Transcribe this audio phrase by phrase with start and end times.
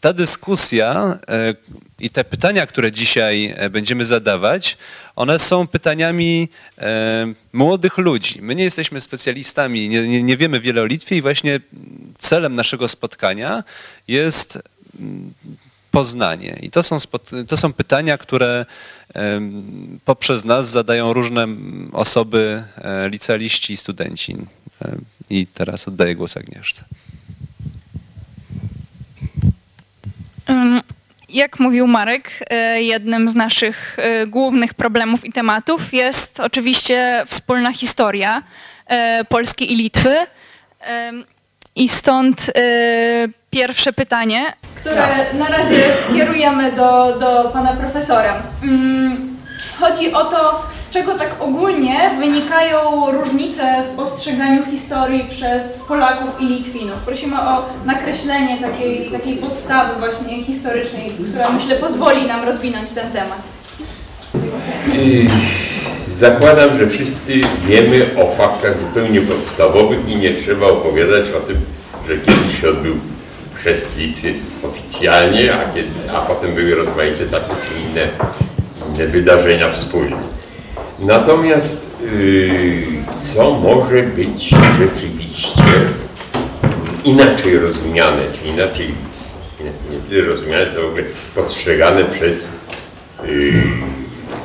[0.00, 1.54] ta dyskusja e,
[2.00, 4.78] i te pytania, które dzisiaj e, będziemy zadawać,
[5.16, 6.48] one są pytaniami
[6.78, 8.42] e, młodych ludzi.
[8.42, 11.60] My nie jesteśmy specjalistami, nie, nie, nie wiemy wiele o Litwie i właśnie
[12.18, 13.64] celem naszego spotkania
[14.08, 14.58] jest
[15.00, 15.32] mm,
[15.90, 16.58] poznanie.
[16.62, 16.96] I to są,
[17.48, 18.66] to są pytania, które
[20.04, 21.46] poprzez nas zadają różne
[21.92, 22.62] osoby,
[23.08, 24.36] licealiści i studenci.
[25.30, 26.84] I teraz oddaję głos Agnieszce.
[31.32, 37.72] Jak mówił Marek, e, jednym z naszych e, głównych problemów i tematów jest oczywiście wspólna
[37.72, 38.42] historia
[38.86, 40.16] e, Polski i Litwy.
[41.76, 42.52] I stąd
[43.50, 45.08] pierwsze pytanie, które
[45.38, 48.42] na razie skierujemy do, do pana profesora.
[48.62, 49.36] Mm,
[49.80, 56.44] chodzi o to, z czego tak ogólnie wynikają różnice w postrzeganiu historii przez Polaków i
[56.44, 56.98] Litwinów.
[56.98, 63.42] Prosimy o nakreślenie takiej, takiej podstawy właśnie historycznej, która myślę pozwoli nam rozwinąć ten temat.
[66.08, 67.32] Zakładam, że wszyscy
[67.66, 71.56] wiemy o faktach zupełnie podstawowych i nie trzeba opowiadać o tym,
[72.08, 72.94] że kiedyś się odbył
[73.60, 78.08] chrzest Litwy oficjalnie, a, kiedy, a potem były rozmaite takie czy inne,
[78.94, 80.16] inne wydarzenia wspólne.
[80.98, 82.82] Natomiast yy,
[83.34, 85.62] co może być rzeczywiście
[87.04, 88.94] inaczej rozumiane, czy inaczej
[89.60, 91.02] nie, tyle rozumiane, co w ogóle
[91.34, 92.50] postrzegane przez
[93.26, 93.52] yy,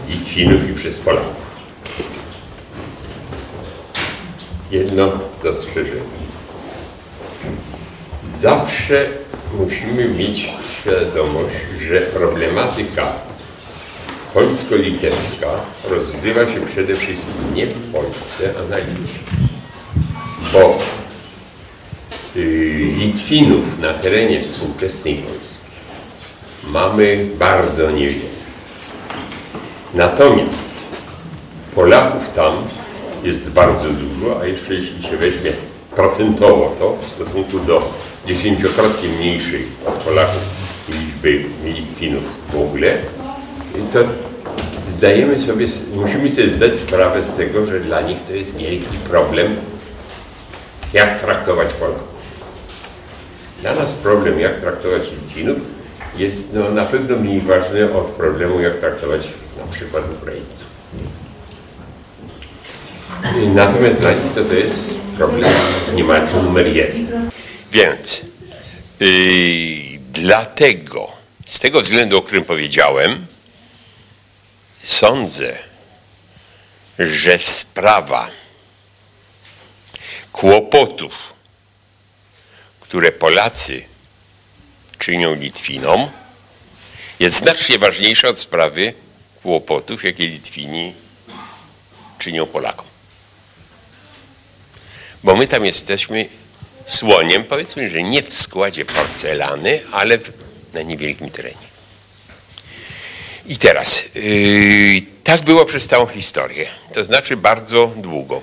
[0.10, 1.46] Litwinów i przez Polaków.
[4.72, 5.12] Jedno
[5.44, 6.25] zastrzeżenie.
[8.42, 9.10] Zawsze
[9.60, 13.14] musimy mieć świadomość, że problematyka
[14.34, 15.48] polsko-litewska
[15.90, 19.20] rozgrywa się przede wszystkim nie w Polsce, a na Litwie.
[20.54, 20.80] Bo
[22.36, 25.66] y, Litwinów na terenie współczesnej Polski
[26.68, 28.36] mamy bardzo niewiele.
[29.94, 30.60] Natomiast
[31.76, 32.54] Polaków tam
[33.24, 35.52] jest bardzo dużo, a jeszcze jeśli się weźmie
[35.96, 37.92] procentowo to w stosunku do
[38.28, 40.42] dziesięciokrotnie mniejszej od Polaków
[40.90, 42.98] liczby Litwinów w ogóle,
[43.94, 44.00] to
[44.88, 49.56] zdajemy sobie, musimy sobie zdać sprawę z tego, że dla nich to jest wielki problem,
[50.94, 52.16] jak traktować Polaków.
[53.62, 55.58] Dla nas problem, jak traktować Litwinów,
[56.18, 60.76] jest no, na pewno mniej ważny od problemu, jak traktować na przykład Ukraińców.
[63.56, 65.52] Natomiast dla nich to, to jest problem
[65.96, 67.08] niemalże numer jeden.
[67.76, 68.22] Więc
[69.00, 71.12] yy, dlatego,
[71.46, 73.28] z tego względu, o którym powiedziałem,
[74.86, 75.58] Sądzę,
[77.00, 78.30] że sprawa
[80.32, 81.34] kłopotów,
[82.80, 83.84] które Polacy
[85.00, 86.12] czynią Litwinom,
[87.20, 88.94] jest znacznie ważniejsza od sprawy
[89.42, 90.94] kłopotów, jakie Litwini
[92.20, 92.86] czynią Polakom.
[95.24, 96.30] Bo my tam jesteśmy
[96.86, 100.32] słoniem, powiedzmy, że nie w składzie porcelany, ale w,
[100.74, 101.66] na niewielkim terenie.
[103.46, 108.42] I teraz, yy, tak było przez całą historię, to znaczy bardzo długo.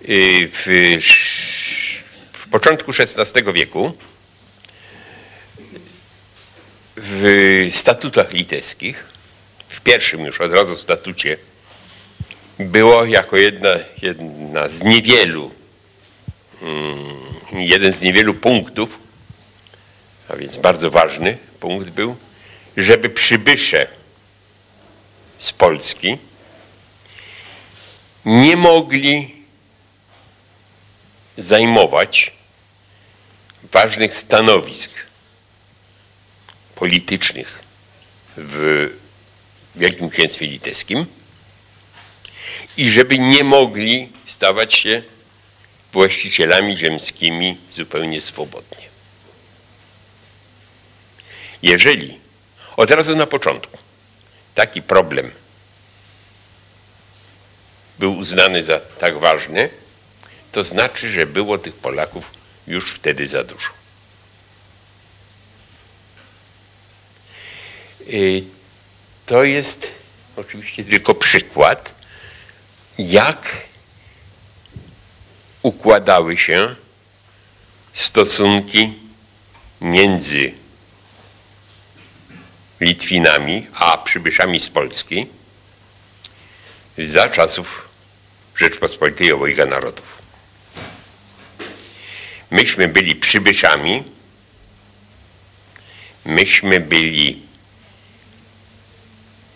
[0.00, 0.66] Yy, w,
[2.32, 3.92] w początku XVI wieku
[6.96, 9.04] w statutach litewskich,
[9.68, 11.36] w pierwszym już od razu statucie,
[12.58, 13.70] było jako jedna,
[14.02, 15.50] jedna z niewielu,
[17.52, 18.98] jeden z niewielu punktów,
[20.28, 22.16] a więc bardzo ważny punkt był,
[22.76, 23.86] żeby przybysze
[25.38, 26.18] z Polski
[28.24, 29.34] nie mogli
[31.38, 32.32] zajmować
[33.72, 34.90] ważnych stanowisk
[36.74, 37.62] politycznych
[38.36, 38.88] w
[39.76, 41.06] Wielkim Księstwie Litewskim
[42.76, 45.02] i żeby nie mogli stawać się
[45.92, 48.88] właścicielami ziemskimi zupełnie swobodnie.
[51.62, 52.20] Jeżeli
[52.76, 53.78] od razu na początku.
[54.54, 55.30] Taki problem
[57.98, 59.70] był uznany za tak ważny,
[60.52, 62.30] to znaczy, że było tych Polaków
[62.66, 63.68] już wtedy za dużo.
[68.00, 68.42] Y,
[69.26, 69.90] to jest
[70.36, 71.94] oczywiście tylko przykład,
[72.98, 73.56] jak
[75.62, 76.76] układały się
[77.92, 78.94] stosunki
[79.80, 80.52] między
[82.80, 85.26] Litwinami, a przybyszami z Polski
[86.98, 87.88] za czasów
[88.56, 90.18] Rzeczpospolitej Obojga Narodów.
[92.50, 94.04] Myśmy byli przybyszami,
[96.24, 97.42] myśmy byli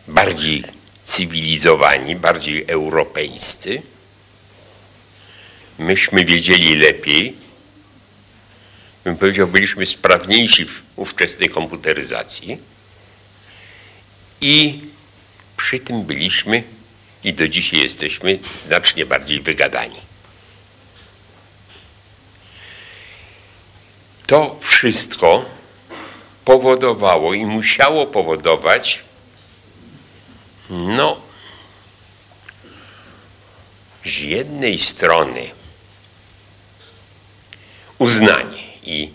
[0.09, 0.65] bardziej
[1.05, 3.83] cywilizowani, bardziej europejscy.
[5.79, 7.37] Myśmy wiedzieli lepiej.
[9.05, 12.59] Bym powiedział, byliśmy sprawniejsi w ówczesnej komputeryzacji.
[14.41, 14.81] I
[15.57, 16.63] przy tym byliśmy
[17.25, 20.01] i do dzisiaj jesteśmy znacznie bardziej wygadani.
[24.27, 25.45] To wszystko
[26.45, 29.01] powodowało i musiało powodować,
[30.71, 31.21] no,
[34.05, 35.56] z jednej strony
[37.99, 39.11] uznanie i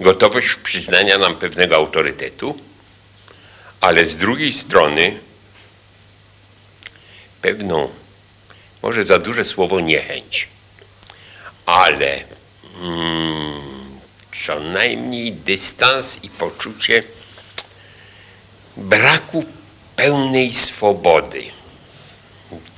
[0.00, 2.58] gotowość przyznania nam pewnego autorytetu,
[3.80, 5.20] ale z drugiej strony
[7.42, 7.88] pewną,
[8.82, 10.48] może za duże słowo niechęć,
[11.66, 12.24] ale
[12.82, 13.62] mm,
[14.46, 17.02] co najmniej dystans i poczucie
[18.76, 19.44] braku
[19.96, 21.44] pełnej swobody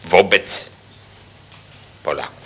[0.05, 0.69] wobec
[2.03, 2.44] Polaków.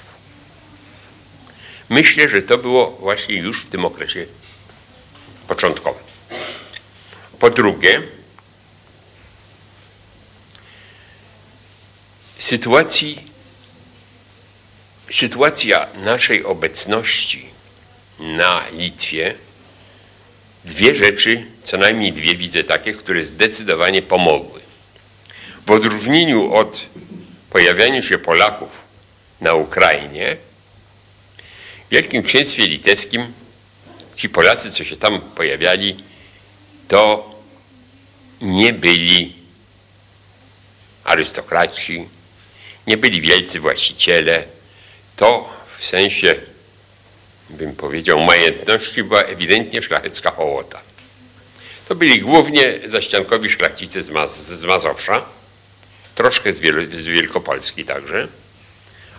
[1.89, 4.27] Myślę, że to było właśnie już w tym okresie
[5.49, 6.03] początkowym.
[7.39, 8.03] Po drugie,
[12.39, 13.25] sytuacji,
[15.13, 17.47] sytuacja naszej obecności
[18.19, 19.35] na Litwie,
[20.65, 24.61] dwie rzeczy, co najmniej dwie widzę takie, które zdecydowanie pomogły.
[25.67, 26.87] W odróżnieniu od
[27.51, 28.71] pojawiania się Polaków
[29.41, 30.37] na Ukrainie,
[31.89, 33.33] w Wielkim Księstwie Litewskim
[34.15, 36.05] ci Polacy, co się tam pojawiali,
[36.89, 37.31] to
[38.41, 39.37] nie byli
[41.05, 42.09] arystokraci,
[42.87, 44.45] nie byli wielcy właściciele.
[45.17, 45.49] To
[45.79, 46.35] w sensie,
[47.51, 50.81] bym powiedział, majętności była ewidentnie szlachecka hołota.
[51.89, 55.25] To byli głównie zaściankowi szlachcicy z, Maz z Mazowsza,
[56.15, 58.29] troszkę z, Wiel z Wielkopolski także,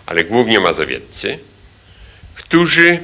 [0.06, 1.38] ale głównie mazowieccy,
[2.40, 2.98] którzy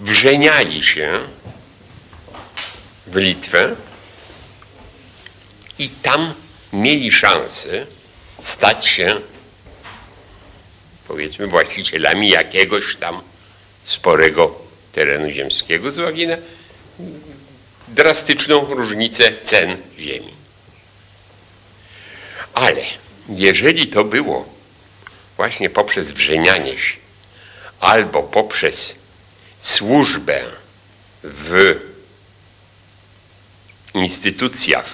[0.00, 1.20] wrzeniali się
[3.06, 3.76] w Litwę
[5.78, 6.34] i tam
[6.72, 7.86] mieli szansę
[8.38, 9.20] stać się,
[11.08, 13.20] powiedzmy, właścicielami jakiegoś tam
[13.84, 14.54] sporego
[14.92, 16.36] terenu ziemskiego z uwagi na
[17.88, 20.34] drastyczną różnicę cen ziemi.
[22.54, 22.82] Ale
[23.28, 24.59] jeżeli to było
[25.40, 26.96] właśnie poprzez wrzenianie się
[27.80, 28.94] albo poprzez
[29.60, 30.42] służbę
[31.22, 31.80] w
[33.94, 34.84] instytucjach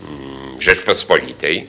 [0.00, 1.66] mm, Rzeczpospolitej,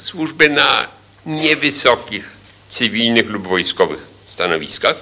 [0.00, 0.88] służbę na
[1.26, 2.36] niewysokich
[2.68, 4.00] cywilnych lub wojskowych
[4.30, 4.96] stanowiskach.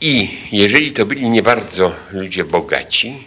[0.00, 3.24] I jeżeli to byli nie bardzo ludzie bogaci,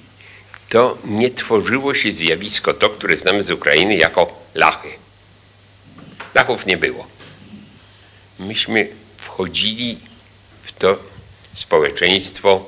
[0.69, 4.89] to nie tworzyło się zjawisko to, które znamy z Ukrainy jako lachy.
[6.33, 7.07] Lachów nie było.
[8.39, 9.99] Myśmy wchodzili
[10.63, 10.97] w to
[11.53, 12.65] społeczeństwo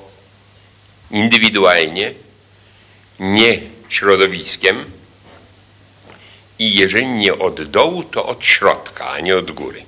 [1.11, 2.13] indywidualnie,
[3.19, 4.85] nie środowiskiem
[6.59, 9.83] i jeżeli nie od dołu, to od środka, a nie od góry.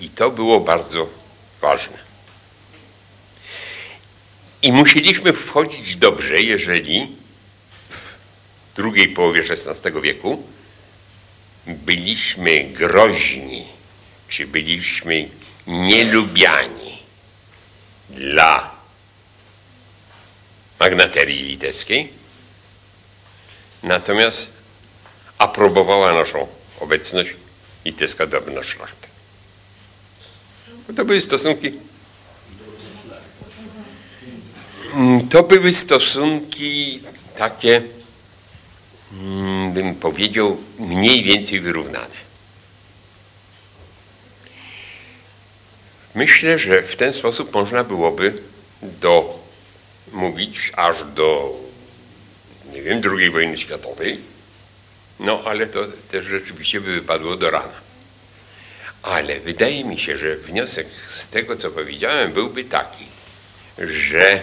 [0.00, 1.08] I to było bardzo
[1.60, 1.98] ważne.
[4.62, 7.16] I musieliśmy wchodzić dobrze, jeżeli
[8.74, 10.46] drugiej połowie XVI wieku
[11.66, 13.66] byliśmy groźni,
[14.28, 15.28] czy byliśmy
[15.66, 16.98] nielubiani
[18.10, 18.74] dla
[20.80, 22.12] magnaterii litewskiej,
[23.82, 24.46] natomiast
[25.38, 26.48] aprobowała naszą
[26.80, 27.30] obecność
[27.84, 29.08] litewska drobna szlachta.
[30.96, 31.72] To były stosunki
[35.30, 37.00] to były stosunki
[37.36, 37.88] takie, mm,
[39.74, 42.24] bym powiedział, mniej więcej wyrównane.
[46.14, 48.42] Myślę, że w ten sposób można byłoby
[48.82, 49.38] do,
[50.12, 51.60] mówić aż do,
[52.72, 54.20] nie wiem, II wojny światowej,
[55.20, 57.84] no ale to też rzeczywiście by wypadło do rana.
[59.02, 63.04] Ale wydaje mi się, że wniosek z tego, co powiedziałem, byłby taki,
[63.78, 64.42] że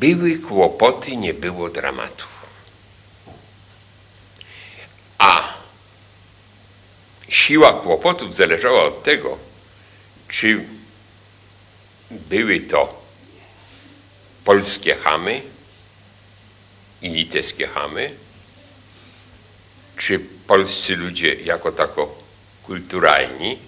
[0.00, 2.28] były kłopoty, nie było dramatów.
[5.18, 5.54] A
[7.28, 9.38] siła kłopotów zależała od tego,
[10.28, 10.64] czy
[12.10, 13.02] były to
[14.44, 15.42] polskie chamy
[17.02, 18.14] i litewskie chamy,
[19.96, 22.14] czy polscy ludzie jako tako
[22.62, 23.58] kulturalni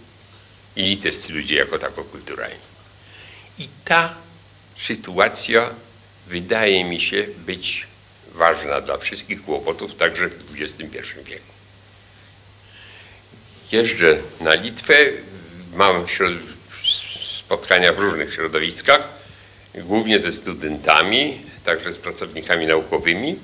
[0.76, 2.70] i litewscy ludzie jako tako kulturalni.
[3.58, 4.14] I ta
[4.76, 5.70] sytuacja
[6.30, 7.86] wydaje mi się być
[8.34, 11.52] ważna dla wszystkich kłopotów, także w XXI wieku.
[13.72, 14.96] Jeżdżę na Litwę,
[15.74, 16.06] mam
[17.46, 19.08] spotkania w różnych środowiskach,
[19.74, 23.36] głównie ze studentami, także z pracownikami naukowymi.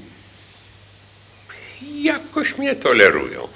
[2.03, 3.49] Jakoś mnie tolerują.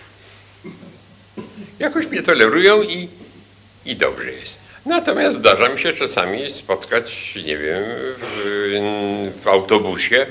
[1.78, 3.08] Jakoś mnie tolerują i,
[3.84, 4.59] i dobrze jest.
[4.86, 7.82] Natomiast zdarza mi się czasami spotkać, nie wiem,
[8.18, 10.26] w, w autobusie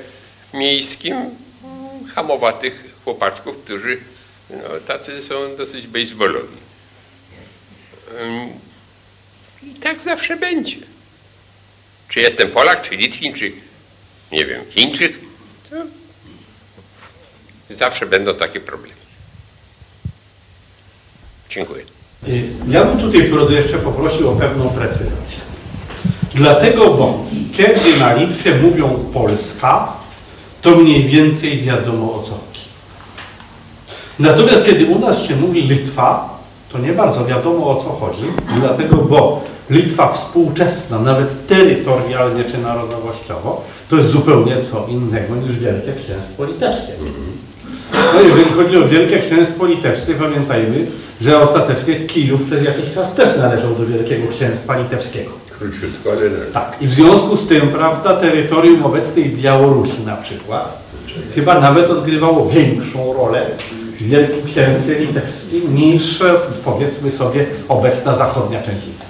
[0.53, 1.15] miejskim
[2.15, 3.99] hamowatych chłopaczków, którzy
[4.49, 6.57] no, tacy są dosyć baseballowi.
[9.63, 10.77] I tak zawsze będzie.
[12.07, 13.51] Czy jestem Polak, czy Litwin, czy
[14.31, 15.17] nie wiem, Chińczyk,
[15.69, 15.75] to
[17.69, 18.99] zawsze będą takie problemy.
[21.49, 21.98] Dziękuję.
[22.27, 25.39] Y, Ja bym tutaj jeszcze poprosił o pewną precyzację.
[26.35, 27.23] Dlatego, bo
[27.53, 29.93] kiedy na Litwie mówią Polska,
[30.61, 32.59] to mniej więcej wiadomo o co chodzi.
[34.19, 36.39] Natomiast kiedy u nas się mówi Litwa,
[36.71, 38.23] to nie bardzo wiadomo o co chodzi,
[38.59, 45.93] dlatego, bo Litwa współczesna, nawet terytorialnie czy narodowościowo, to jest zupełnie co innego niż Wielkie
[45.93, 46.93] Księstwo Litewskie.
[47.93, 50.85] No jeżeli chodzi o Wielkie Księstwo Litewskie, pamiętajmy,
[51.21, 55.31] że ostatecznie Kijów przez jakiś czas też należał do Wielkiego Księstwa Litewskiego.
[55.59, 60.79] Króciutko, ale Tak, i w związku z tym, prawda, terytorium obecnej Białorusi na przykład,
[61.35, 63.45] chyba nawet odgrywało większą rolę
[63.99, 66.23] w Wielkim Księstwie Litewskim niż,
[66.65, 69.05] powiedzmy sobie, obecna zachodnia część Litwy.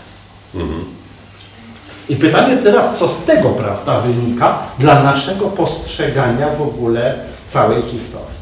[2.09, 7.15] I pytanie teraz, co z tego, prawda, wynika dla naszego postrzegania w ogóle
[7.49, 8.38] całej historii.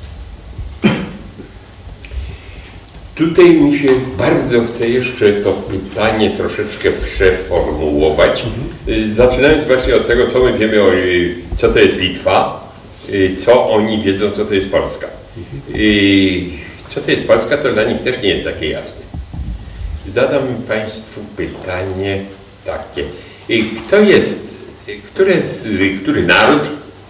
[3.18, 8.44] Tutaj mi się bardzo chce jeszcze to pytanie troszeczkę przeformułować.
[8.88, 12.70] Y, Zaczynając właśnie od tego, co my wiemy o, y, co to jest Litwa,
[13.10, 15.08] y, co oni wiedzą, co to jest Polska.
[15.76, 16.42] Y,
[16.88, 19.06] Co to jest Polska, to dla nich też nie jest takie jasne.
[20.08, 22.20] Zadam Państwu pytanie
[22.66, 23.02] takie.
[23.50, 24.56] Y, Kto jest,
[24.90, 26.62] y, które z, y, który naród,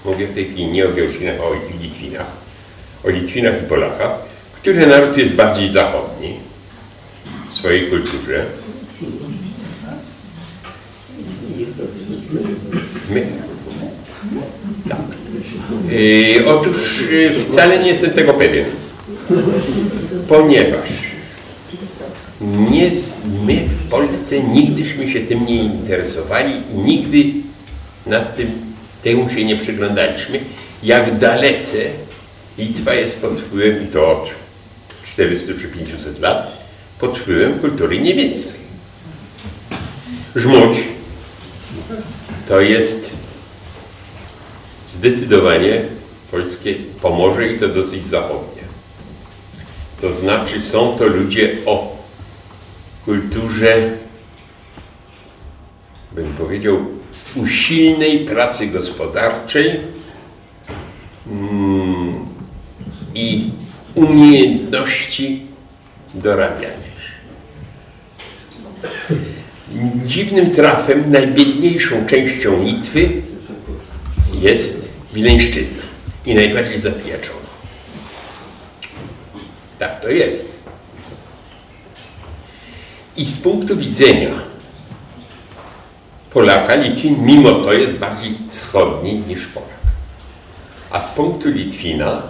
[0.06, 2.28] mówię w tej chwili nie o Białorusinach, a o Litwinach,
[3.06, 4.26] o Litwinach i Polakach,
[4.68, 6.34] który naród jest bardziej zachodni
[7.50, 8.46] w swojej kulturze?
[13.10, 13.28] My.
[14.90, 14.98] Tak.
[15.90, 18.66] Yy, otóż yy, wcale nie jestem tego pewien,
[20.28, 20.90] ponieważ
[22.42, 22.92] nie,
[23.46, 27.24] my w Polsce nigdyśmy się tym nie interesowali i nigdy
[28.06, 28.52] nad tym
[29.04, 30.40] temu się nie przyglądaliśmy,
[30.84, 31.78] jak dalece
[32.58, 34.26] Litwa jest pod wpływem, i to
[35.18, 36.68] 400 czy 500 lat,
[37.00, 38.68] pod wpływem kultury niemieckiej.
[40.36, 40.78] Żmudź
[42.48, 43.12] to jest
[44.92, 45.82] zdecydowanie
[46.32, 48.64] polskie Pomorze i to dosyć zachodnie.
[50.02, 51.98] To znaczy są to ludzie o
[53.06, 53.92] kulturze,
[56.12, 56.78] bym powiedział,
[57.36, 59.80] usilnej pracy gospodarczej
[61.28, 62.26] mm,
[63.16, 63.52] i
[63.98, 65.42] umiejętności
[66.13, 66.88] dorabiania.
[70.06, 73.10] Dziwnym trafem najbiedniejszą częścią Litwy
[74.42, 75.84] jest Wileńszczyzna
[76.25, 77.48] i najbardziej zapijaczona.
[79.80, 80.58] Tak to jest.
[83.18, 84.30] I z punktu widzenia
[86.34, 89.70] Polaka Litwin mimo to jest bardziej wschodni niż Polak.
[90.92, 92.22] A z punktu Litwina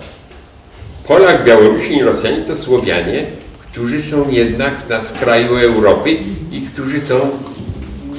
[1.08, 3.26] Polak, Białorusin i Rosjanie to Słowianie,
[3.60, 6.18] którzy są jednak na skraju Europy
[6.52, 7.30] i którzy są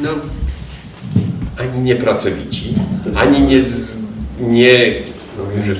[0.02, 0.08] no,
[1.58, 2.74] ani niepracowici,
[3.16, 3.98] ani nie, z,
[4.40, 4.92] nie,
[5.38, 5.74] no, że,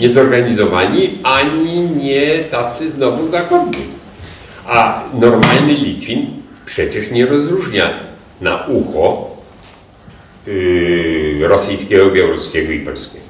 [0.00, 3.84] niezorganizowani, ani nie tacy znowu zachodni.
[4.66, 6.26] A normalny Litwin
[6.66, 7.90] przecież nie rozróżnia
[8.40, 9.30] na ucho
[10.46, 13.29] yy, rosyjskiego, białoruskiego i polskiego.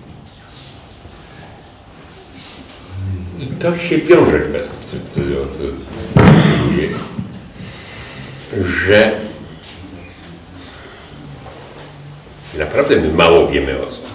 [3.41, 4.41] I to się wiąże
[4.91, 5.21] co, co,
[6.71, 6.89] mówię,
[8.87, 9.13] że
[12.59, 14.11] naprawdę my mało wiemy o sobie.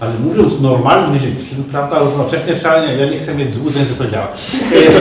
[0.00, 2.54] Ale mówiąc normalny Litwin, prawda, równocześnie
[2.86, 4.28] nie, ja nie chcę mieć złudzeń, że to działa.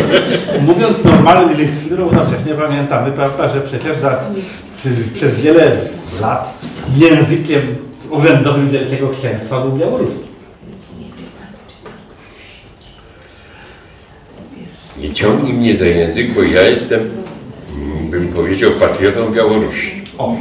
[0.68, 4.20] Mówiąc normalny Litwin, równocześnie pamiętamy, prawda, że przecież za,
[4.78, 5.78] czy przez wiele
[6.22, 6.54] lat
[6.98, 7.62] językiem
[8.10, 10.33] urzędowym Wielkiego Księstwa był białoruski.
[15.04, 17.10] Nie ciągnij mnie za język, bo ja jestem,
[18.10, 20.02] bym powiedział, patriotą Białorusi.
[20.18, 20.36] O,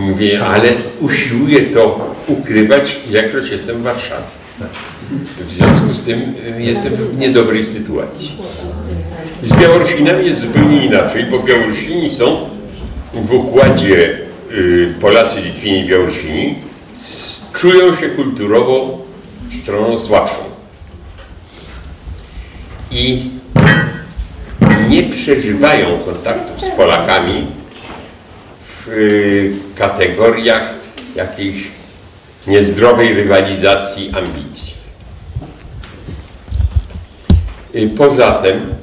[0.00, 0.68] Mówię, ale
[1.00, 4.22] usiłuję to ukrywać, jakżeś jestem w Warszawie.
[5.46, 6.20] W związku z tym
[6.58, 8.30] y, jestem w niedobrej sytuacji.
[9.42, 12.48] Z Białorusinami jest zupełnie inaczej, bo Białorusini są
[13.14, 14.18] w układzie
[14.52, 16.54] y, Polacy, Litwini, Białorusini
[16.96, 18.98] s- czują się kulturowo
[19.62, 20.36] stroną słabszą.
[22.90, 23.30] I
[24.88, 27.46] nie przeżywają kontaktów z Polakami
[28.64, 30.74] w y, kategoriach
[31.16, 31.68] jakiejś
[32.46, 34.74] niezdrowej rywalizacji ambicji.
[37.74, 38.74] Y, Poza tym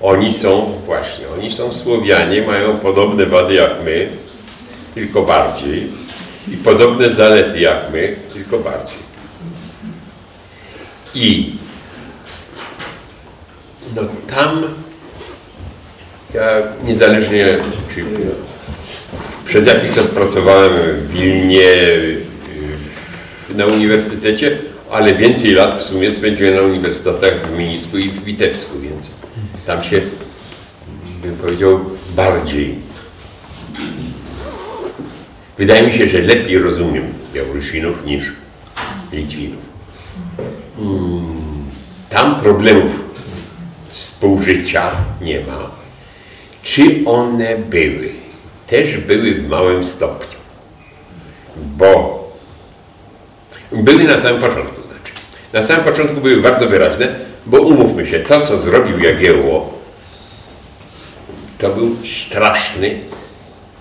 [0.00, 4.08] oni są, właśnie, oni są Słowianie, mają podobne wady jak my,
[4.94, 5.88] tylko bardziej
[6.52, 8.98] i podobne zalety jak my, tylko bardziej.
[11.14, 11.52] I
[13.96, 14.02] no
[14.34, 14.62] tam
[16.34, 16.44] ja
[16.84, 17.46] niezależnie
[17.94, 18.04] czy
[19.46, 21.66] przez jakiś czas pracowałem w Wilnie
[23.54, 24.58] na uniwersytecie,
[24.90, 29.06] ale więcej lat w sumie spędziłem na uniwersytetach w Mińsku i w Witebsku, więc
[29.66, 30.00] tam się,
[31.22, 31.80] bym powiedział,
[32.16, 32.74] bardziej.
[35.58, 37.04] Wydaje mi się, że lepiej rozumiem
[37.34, 38.32] Białorusinów niż
[39.12, 39.60] Litwinów.
[40.78, 41.24] Mm,
[42.10, 43.09] Tam problemów
[43.90, 45.70] współżycia nie ma.
[46.62, 48.08] Czy one były?
[48.66, 50.38] Też były w małym stopniu.
[51.56, 52.20] Bo
[53.72, 55.12] były na samym początku, znaczy.
[55.52, 57.08] Na samym początku były bardzo wyraźne,
[57.46, 59.78] bo umówmy się, to co zrobił Jagiełło,
[61.58, 62.98] to był straszny,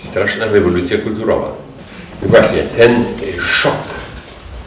[0.09, 1.51] straszna rewolucja kulturowa.
[2.25, 3.05] I właśnie ten
[3.39, 3.77] szok,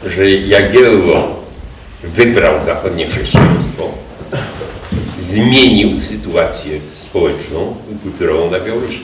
[0.05, 1.43] że Jagiełło
[2.03, 3.89] wybrał zachodnie chrześcijaństwo,
[5.23, 9.03] zmienił sytuację społeczną i kulturową na Białorusi.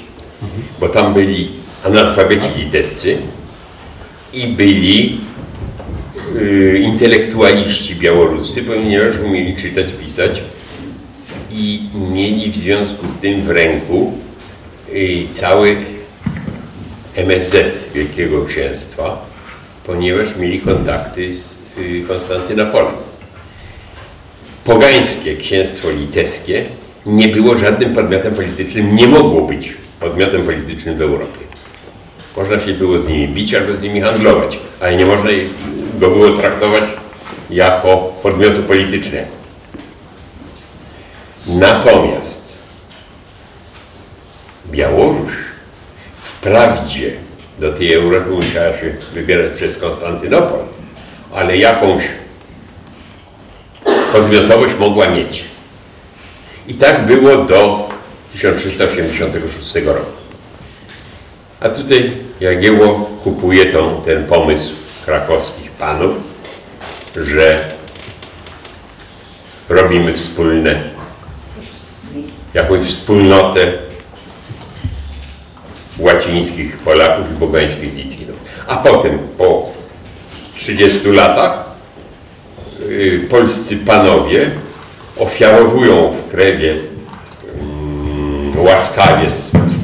[0.79, 1.47] Bo tam byli
[1.85, 3.17] analfabeci litewscy
[4.33, 5.17] i byli
[6.35, 10.41] y, intelektualiści białoruscy, ponieważ umieli czytać, pisać
[11.51, 11.81] i
[12.13, 14.13] mieli w związku z tym w ręku
[14.93, 15.75] y, cały
[17.15, 19.25] MSZ Wielkiego Księstwa,
[19.85, 23.08] ponieważ mieli kontakty z y, Konstantynopolem
[24.69, 26.65] pogańskie księstwo litewskie
[27.05, 31.45] nie było żadnym podmiotem politycznym, nie mogło być podmiotem politycznym w Europie.
[32.37, 35.29] Można się było z nimi bić albo z nimi handlować, ale nie można
[35.99, 36.83] go było traktować
[37.49, 39.27] jako podmiotu politycznego.
[41.47, 42.53] Natomiast
[44.71, 45.33] Białoruś
[46.21, 47.11] wprawdzie
[47.59, 50.59] do tej Europy musiała się wybierać przez Konstantynopol,
[51.33, 52.03] ale jakąś
[54.11, 55.43] podmiotowość mogła mieć.
[56.67, 57.89] I tak było do
[58.31, 60.11] 1386 roku.
[61.59, 64.69] A tutaj Jagiełło kupuje tą, ten pomysł
[65.05, 66.15] krakowskich panów,
[67.15, 67.59] że
[69.69, 70.81] robimy wspólne,
[72.53, 73.73] jakąś wspólnotę
[75.97, 78.35] łacińskich Polaków i pogańskich Litwinów.
[78.67, 79.69] A potem, po
[80.55, 81.68] 30 latach,
[83.29, 84.51] polscy panowie
[85.17, 86.75] ofiarowują w krewie
[87.61, 89.27] mm, łaskawie,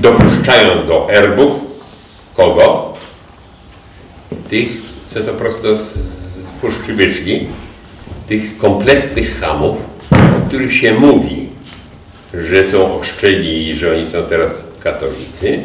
[0.02, 1.52] dopuszczają do erbów
[2.36, 2.94] kogo?
[4.50, 4.70] Tych,
[5.14, 5.82] co to prosto z,
[6.62, 7.48] puszczy wyszli,
[8.28, 9.78] tych kompletnych hamów,
[10.12, 11.50] o których się mówi,
[12.34, 14.52] że są ochrzczeni i że oni są teraz
[14.84, 15.60] katolicy,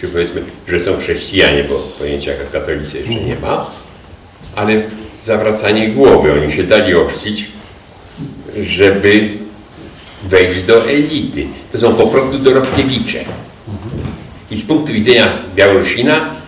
[0.00, 3.70] czy powiedzmy, że są chrześcijanie, bo pojęcia katolicy jeszcze nie ma,
[4.56, 4.82] ale
[5.22, 6.32] zawracanie głowy.
[6.32, 7.46] Oni się dali ochrzcić,
[8.62, 9.28] żeby
[10.22, 11.46] wejść do elity.
[11.72, 13.18] To są po prostu dorobkiewicze.
[14.50, 16.40] I z punktu widzenia Białorusina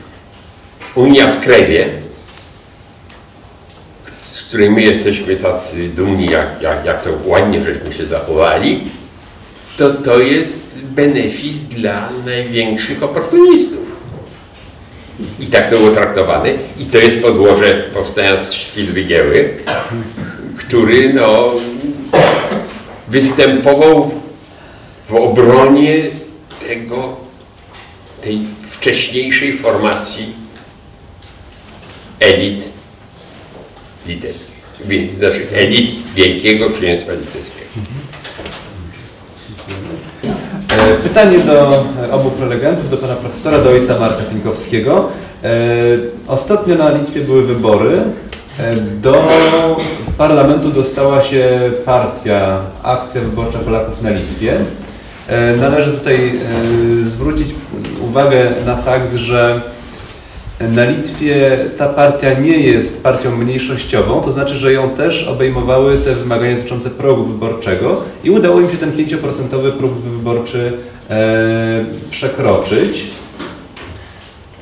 [0.95, 1.89] Unia w krewie,
[4.33, 8.81] z której my jesteśmy tacy dumni, jak, jak, jak to ładnie żeśmy się zachowali,
[9.79, 13.82] to to jest benefis dla największych oportunistów.
[15.41, 16.49] I tak to było traktowane.
[16.79, 19.55] I to jest podłoże powstania Szpil Wygieły,
[20.59, 21.53] który no,
[23.09, 24.11] występował
[25.09, 25.97] w obronie
[26.69, 27.17] tego,
[28.23, 28.39] tej
[28.71, 30.35] wcześniejszej formacji
[32.21, 32.65] elit
[34.07, 34.63] litewskich.
[35.19, 37.71] Znaczy elit Wielkiego Księstwa Litewskiego.
[40.83, 45.09] E, Pytanie do obu prelegentów, do pana profesora, do ojca Marka Pinkowskiego.
[45.45, 45.49] E,
[46.29, 48.03] Ostatnio na Litwie były wybory.
[48.61, 49.27] E, Do
[50.19, 54.55] parlamentu dostała się partia Akcja Wyborcza Polaków na Litwie.
[55.61, 56.41] Należy tutaj
[57.05, 57.49] zwrócić
[58.01, 59.61] uwagę na fakt, że
[60.71, 66.15] na Litwie ta partia nie jest partią mniejszościową, to znaczy, że ją też obejmowały te
[66.15, 70.73] wymagania dotyczące progu wyborczego i udało im się ten 5% próg wyborczy
[71.11, 73.07] e, przekroczyć.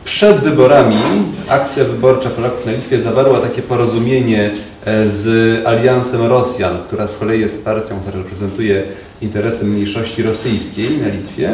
[0.04, 1.02] Przed wyborami
[1.48, 4.50] Akcja Wyborcza Polaków na Litwie zawarła takie porozumienie
[4.84, 8.82] e, z Aliansem Rosjan, która z kolei jest partią, która reprezentuje
[9.22, 11.52] interesy mniejszości rosyjskiej na Litwie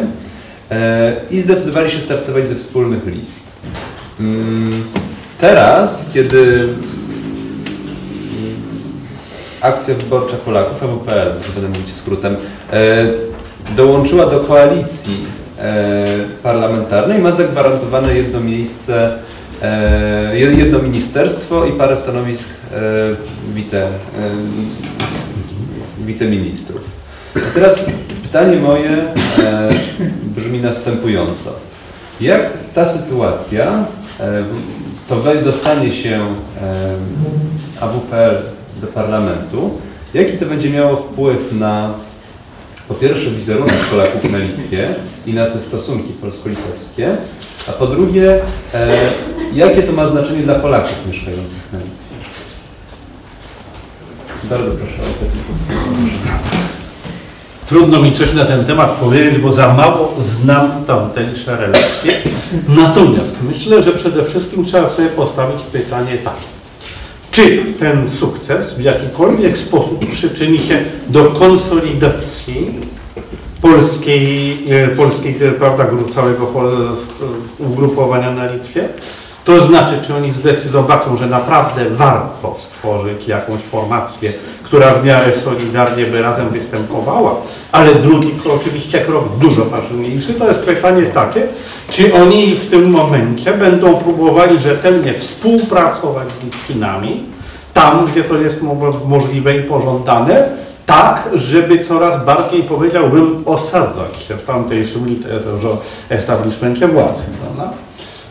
[0.71, 3.47] e, i zdecydowali się startować ze wspólnych list.
[4.21, 4.83] Mm,
[5.41, 6.69] Teraz, kiedy
[9.61, 12.37] Akcja Wyborcza Polaków, AWPL, będę mówić skrótem,
[12.73, 13.07] e,
[13.77, 15.25] dołączyła do koalicji
[15.59, 16.05] e,
[16.43, 19.19] parlamentarnej, ma zagwarantowane jedno miejsce,
[19.63, 22.49] e, jedno ministerstwo i parę stanowisk
[23.55, 23.89] wice,
[25.99, 26.83] wiceministrów.
[27.37, 27.85] A teraz
[28.23, 29.05] pytanie moje
[30.37, 31.53] brzmi następująco.
[32.21, 32.43] Jak
[32.75, 33.85] ta sytuacja,
[35.09, 36.27] to wej- dostanie się
[36.63, 36.95] e,
[37.81, 38.43] AWPR
[38.81, 39.71] do parlamentu,
[40.15, 41.95] jaki to będzie miało wpływ na
[42.89, 44.95] po pierwsze wizerunek Polaków na Litwie
[45.27, 47.17] i na te stosunki polsko-litewskie,
[47.69, 48.41] a po drugie,
[48.75, 48.89] e,
[49.55, 51.97] jakie to ma znaczenie dla Polaków mieszkających na Litwie?
[54.51, 56.56] Bardzo proszę o takie podsumowanie.
[57.67, 62.13] Trudno mi coś na ten temat powiedzieć, bo za mało znam tamtejsze relacje.
[62.69, 66.35] Natomiast myślę, że przede wszystkim trzeba sobie postawić pytanie tak.
[67.31, 72.75] Czy ten sukces w jakikolwiek sposób przyczyni się do konsolidacji
[73.63, 76.97] polskiej, e, polskiej e, prawda, całego pol-
[77.59, 78.89] ugrupowania na Litwie?
[79.45, 80.33] To znaczy, czy oni
[80.69, 84.33] zobaczą, że naprawdę warto stworzyć jakąś formację,
[84.67, 87.35] która w miarę solidarnie by razem występowała,
[87.73, 91.43] ale drugi oczywiście krok dużo ważniejszy, to jest pytanie takie,
[91.91, 97.21] czy oni w tym momencie będą próbowali rzetelnie współpracować z Litwinami,
[97.75, 100.49] tam, gdzie to jest mo- możliwe i pożądane,
[100.87, 105.23] tak, żeby coraz bardziej, powiedziałbym, osadzać się w tamtejszym
[106.09, 107.73] establishmencie władzy, prawda?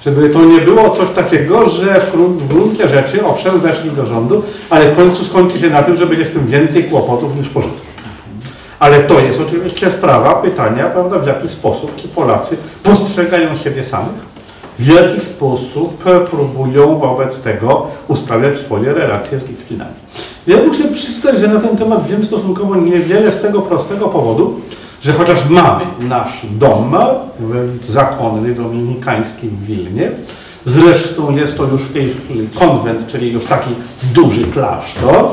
[0.05, 4.05] Żeby to nie było coś takiego, że w grun- w gruncie rzeczy, owszem, weszli do
[4.05, 7.49] rządu, ale w końcu skończy się na tym, że będzie z tym więcej kłopotów niż
[7.49, 7.77] pożytku.
[8.79, 14.35] Ale to jest oczywiście sprawa pytania, prawda, w jaki sposób ci Polacy postrzegają siebie samych,
[14.79, 19.93] w jaki sposób próbują wobec tego ustawiać swoje relacje z Litwinami.
[20.47, 24.59] Ja muszę przyznać, że na ten temat wiem stosunkowo niewiele z tego prostego powodu,
[25.05, 27.15] że chociaż mamy nasz dom e,
[27.87, 30.11] zakonny dominikański w Wilnie,
[30.65, 33.69] zresztą jest to już w tej chwili konwent, czyli już taki
[34.13, 35.25] duży klasztor,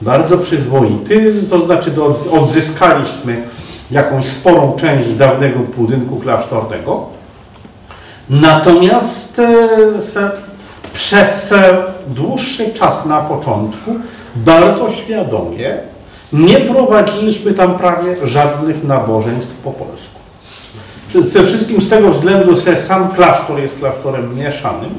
[0.00, 1.92] bardzo przyzwoity, to znaczy
[2.32, 3.42] odzyskaliśmy
[3.90, 7.06] jakąś sporą część dawnego budynku klasztornego.
[8.30, 9.68] Natomiast e,
[10.92, 13.94] przez e, dłuższy czas na początku
[14.36, 15.78] bardzo świadomie
[16.36, 20.20] nie prowadziliśmy tam prawie żadnych nabożeństw po polsku.
[21.08, 24.90] Przede wszystkim z tego względu, że sam klasztor jest klasztorem mieszanym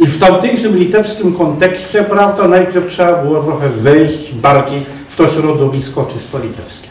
[0.00, 6.04] i w tamtejszym litewskim kontekście, prawda, najpierw trzeba było trochę wejść bardziej w to środowisko
[6.04, 6.88] czysto litewskie.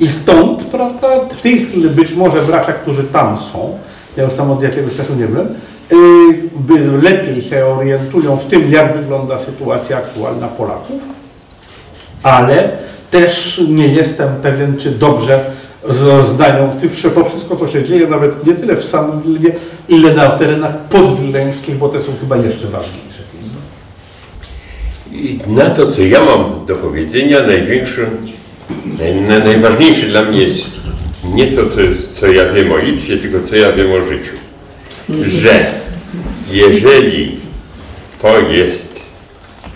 [0.00, 3.78] I stąd, prawda, w tej chwili być może bracia, którzy tam są,
[4.16, 5.48] ja już tam od jakiegoś czasu nie byłem,
[5.90, 5.98] yy,
[6.58, 11.02] by lepiej się orientują w tym, jak wygląda sytuacja aktualna Polaków,
[12.22, 15.40] ale też nie jestem pewien, czy dobrze
[15.88, 19.50] z- znają ty- to wszystko, co się dzieje, nawet nie tyle w samym Wilnie,
[19.88, 23.06] ile na terenach podwileńskich, bo te są chyba jeszcze ważniejsze.
[25.12, 28.06] I na to, co ja mam do powiedzenia, największy,
[28.98, 30.66] naj, naj- najważniejsze dla mnie jest
[31.34, 31.76] nie to, co,
[32.12, 34.32] co ja wiem o Litwie, tylko co ja wiem o życiu.
[35.28, 35.66] Że
[36.50, 37.36] jeżeli
[38.22, 39.00] to jest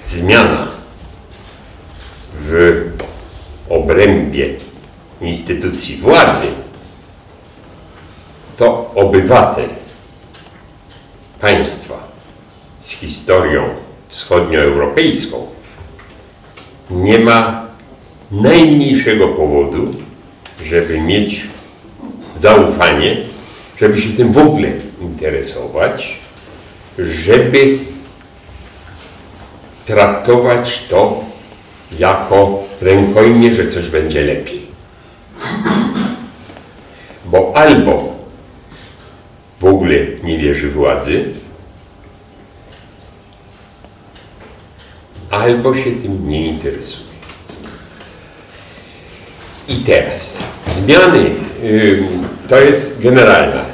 [0.02, 0.66] zmiana
[2.42, 2.82] w
[3.70, 4.48] obrębie
[5.20, 6.46] instytucji władzy,
[8.56, 9.68] to obywatel
[11.40, 12.08] państwa
[12.82, 13.68] z historią
[14.08, 15.46] wschodnioeuropejską
[16.90, 17.66] nie ma
[18.30, 19.94] najmniejszego powodu,
[20.64, 21.46] żeby mieć
[22.36, 23.16] zaufanie,
[23.80, 26.16] żeby się tym w ogóle interesować,
[26.98, 27.78] żeby
[29.86, 31.29] traktować to
[31.98, 34.66] jako rękojmie, że coś będzie lepiej.
[37.24, 38.16] Bo albo
[39.60, 41.24] w ogóle nie wierzy władzy,
[45.30, 47.10] albo się tym nie interesuje.
[49.68, 51.30] I teraz zmiany
[52.48, 53.64] to jest generalna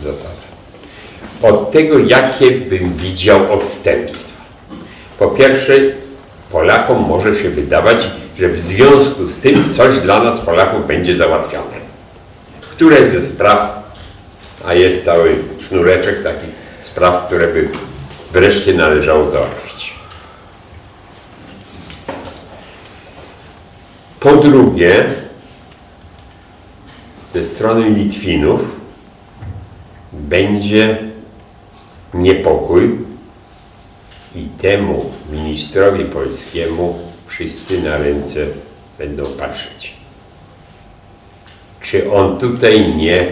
[0.00, 0.34] zasada.
[1.42, 4.44] Od tego, jakie bym widział odstępstwa.
[5.18, 5.74] Po pierwsze,
[6.54, 8.06] Polakom może się wydawać,
[8.38, 11.76] że w związku z tym coś dla nas Polaków będzie załatwione.
[12.60, 13.82] Któreś ze spraw,
[14.66, 17.68] a jest cały sznureczek takich spraw, które by
[18.32, 19.94] wreszcie należało załatwić.
[24.20, 25.04] Po drugie,
[27.32, 28.60] ze strony Litwinów
[30.12, 30.98] będzie
[32.14, 33.03] niepokój
[34.34, 38.46] i temu ministrowi polskiemu wszyscy na ręce
[38.98, 39.92] będą patrzeć.
[41.80, 43.26] Czy on tutaj nie,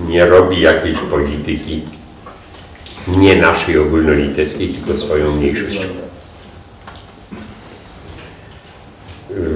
[0.00, 1.82] nie robi jakiejś polityki
[3.08, 5.88] nie naszej ogólnolitewskiej, tylko swoją mniejszością.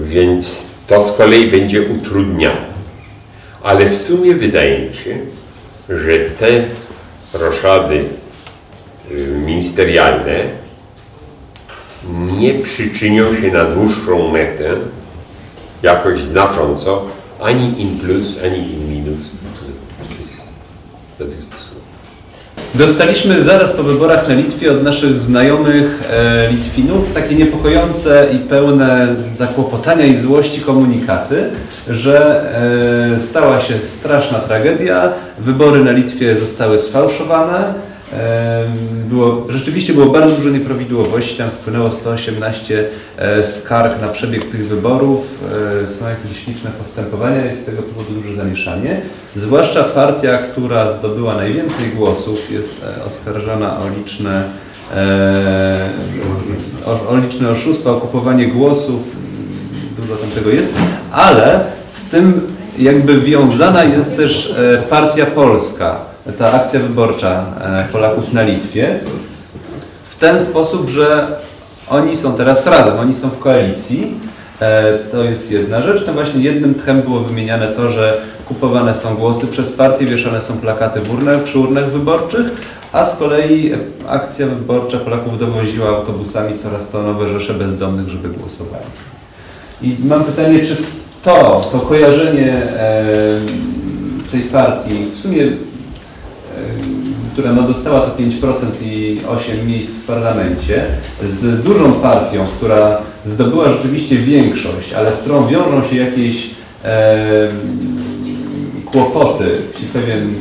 [0.03, 2.57] Więc to z kolei będzie utrudniało.
[3.63, 5.19] Ale w sumie wydaje mi się,
[5.89, 6.65] że te
[7.33, 8.05] roszady
[9.47, 10.39] ministerialne
[12.39, 14.71] nie przyczynią się na dłuższą metę
[15.83, 17.07] jakoś znacząco
[17.41, 19.21] ani in plus, ani in minus
[21.19, 21.81] do tych stosunków.
[22.75, 29.17] Dostaliśmy zaraz po wyborach na Litwie od naszych znajomych e, Litwinów takie niepokojące i pełne
[29.33, 31.51] zakłopotania i złości komunikaty,
[31.89, 32.45] że
[33.17, 37.75] e, stała się straszna tragedia, wybory na Litwie zostały sfałszowane,
[39.09, 42.85] było, rzeczywiście było bardzo dużo nieprawidłowości, tam wpłynęło 118
[43.17, 45.39] e, skarg na przebieg tych wyborów,
[45.85, 49.01] e, są jakieś liczne postępowania, jest z tego powodu duże zamieszanie.
[49.37, 54.43] Zwłaszcza partia, która zdobyła najwięcej głosów, jest e, oskarżona o liczne,
[56.87, 59.01] o, o liczne oszustwa, o kupowanie głosów,
[60.01, 60.73] dużo tam tego jest,
[61.13, 62.41] ale z tym
[62.79, 64.55] jakby wiązana jest też
[64.89, 69.01] Partia Polska, ta akcja wyborcza e, Polaków na Litwie,
[70.05, 71.27] w ten sposób, że
[71.91, 74.15] oni są teraz razem, oni są w koalicji.
[74.61, 76.07] E, To jest jedna rzecz.
[76.07, 80.57] Tam właśnie jednym tchem było wymieniane to, że kupowane są głosy przez partię, wieszane są
[80.57, 82.47] plakaty w urnach, przy urnach wyborczych,
[82.93, 83.73] a z kolei
[84.09, 88.85] akcja wyborcza Polaków dowoziła autobusami coraz to nowe rzesze bezdomnych, żeby głosowali.
[89.83, 90.77] I mam pytanie, czy
[91.23, 93.05] to, to kojarzenie e,
[94.33, 95.43] tej partii, w sumie,
[97.33, 98.31] która no dostała to 5%
[98.83, 100.85] i 8 miejsc w parlamencie,
[101.29, 106.51] z dużą partią, która zdobyła rzeczywiście większość, ale z którą wiążą się jakieś
[106.85, 107.49] e,
[108.85, 110.35] kłopoty i pewien,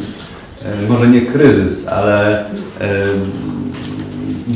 [0.66, 2.46] e, może nie kryzys, ale e,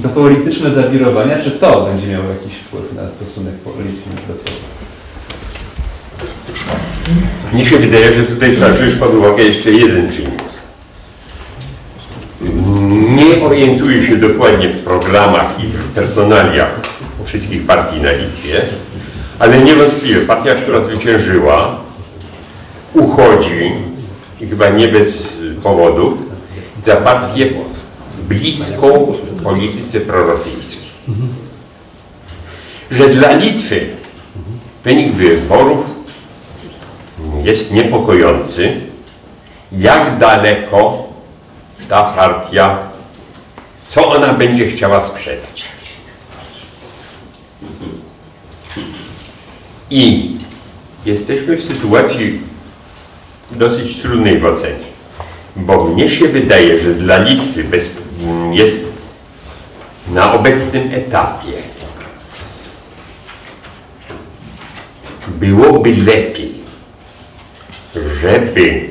[0.04, 4.58] to polityczne zawirowania, czy to będzie miało jakiś wpływ na stosunek Litwinów do tego?
[7.54, 10.43] Mnie się wydaje, że tutaj trzeba wziąć pod uwagę jeszcze jeden czynnik.
[13.24, 16.80] Nie orientuję się dokładnie w programach i w personaliach
[17.26, 18.62] wszystkich partii na Litwie,
[19.40, 21.76] ale niewątpliwie partia, która zwyciężyła,
[22.94, 23.72] uchodzi,
[24.42, 25.28] i chyba nie bez
[25.64, 26.18] powodu,
[26.82, 27.50] za partię
[28.30, 30.90] bliską polityce prorosyjskiej.
[32.92, 33.86] Że dla Litwy
[34.84, 35.86] wynik wyborów
[37.44, 38.74] jest niepokojący,
[39.72, 41.08] jak daleko
[41.90, 42.93] ta partia,
[43.94, 45.66] co ona będzie chciała sprzedać.
[49.90, 50.36] I
[51.06, 52.42] jesteśmy w sytuacji
[53.52, 54.86] dosyć trudnej w ocenie,
[55.56, 57.90] bo mnie się wydaje, że dla Litwy bez,
[58.52, 58.86] jest
[60.08, 61.54] na obecnym etapie
[65.28, 66.56] byłoby lepiej,
[68.22, 68.90] żeby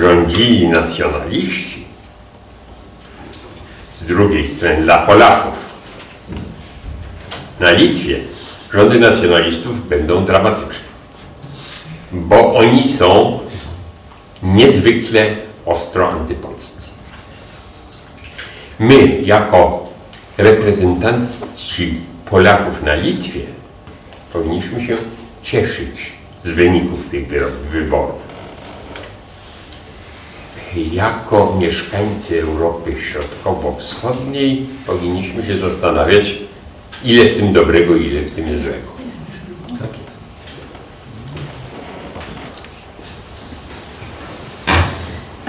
[0.00, 1.73] rządzili nacjonaliści,
[4.04, 5.54] z drugiej strony dla Polaków.
[7.60, 8.20] Na Litwie
[8.72, 10.84] rządy nacjonalistów będą dramatyczne,
[12.12, 13.40] bo oni są
[14.42, 15.26] niezwykle
[15.66, 16.90] ostro antypolscy.
[18.78, 19.88] My, jako
[20.38, 23.40] reprezentanci Polaków na Litwie,
[24.32, 24.94] powinniśmy się
[25.42, 26.12] cieszyć
[26.42, 27.28] z wyników tych
[27.70, 28.23] wyborów.
[30.76, 36.34] Jako mieszkańcy Europy Środkowo-Wschodniej powinniśmy się zastanawiać,
[37.04, 38.94] ile w tym dobrego, ile w tym złego.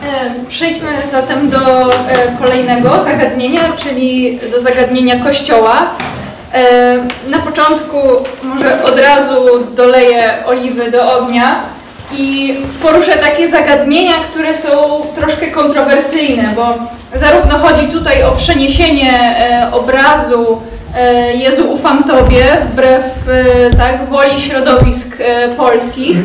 [0.03, 5.89] E, Przejdźmy zatem do e, kolejnego zagadnienia, czyli do zagadnienia Kościoła.
[6.53, 7.97] E, Na początku
[8.43, 9.35] może od razu
[9.75, 11.74] doleję oliwy do ognia
[12.17, 14.69] i poruszę takie zagadnienia, które są
[15.15, 16.73] troszkę kontrowersyjne, bo
[17.15, 20.61] zarówno chodzi tutaj o przeniesienie e, obrazu
[20.95, 25.17] e, Jezu ufam Tobie wbrew e, tak, woli środowisk
[25.57, 26.17] polskich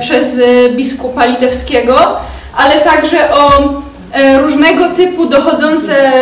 [0.00, 0.40] przez
[0.76, 2.16] biskupa litewskiego,
[2.56, 3.50] ale także o
[4.42, 6.12] różnego typu dochodzące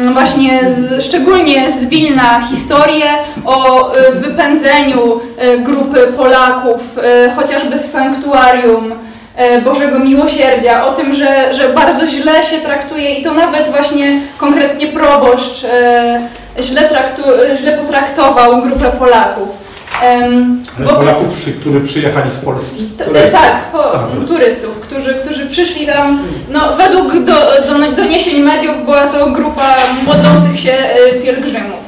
[0.00, 3.04] właśnie z, szczególnie z Wilna historię
[3.44, 8.94] o e, wypędzeniu e, grupy Polaków, e, chociażby z sanktuarium
[9.64, 14.86] Bożego Miłosierdzia, o tym, że, że bardzo źle się traktuje i to nawet właśnie konkretnie
[14.86, 15.66] proboszcz
[16.60, 17.22] źle, traktu,
[17.56, 19.61] źle potraktował grupę Polaków.
[20.02, 22.90] Ale wobec- Polaków, przy, którzy przyjechali z Polski?
[23.04, 23.32] Turystów.
[23.32, 24.80] tak, po, A, turystów.
[24.80, 27.32] którzy, którzy przyszli tam, no według do,
[27.66, 29.74] do, doniesień mediów była to grupa
[30.06, 31.82] modlących się e, pielgrzymów.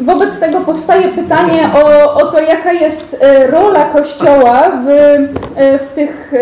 [0.00, 4.88] Wobec tego powstaje pytanie o, o to, jaka jest e, rola Kościoła w,
[5.56, 6.32] e, w, tych,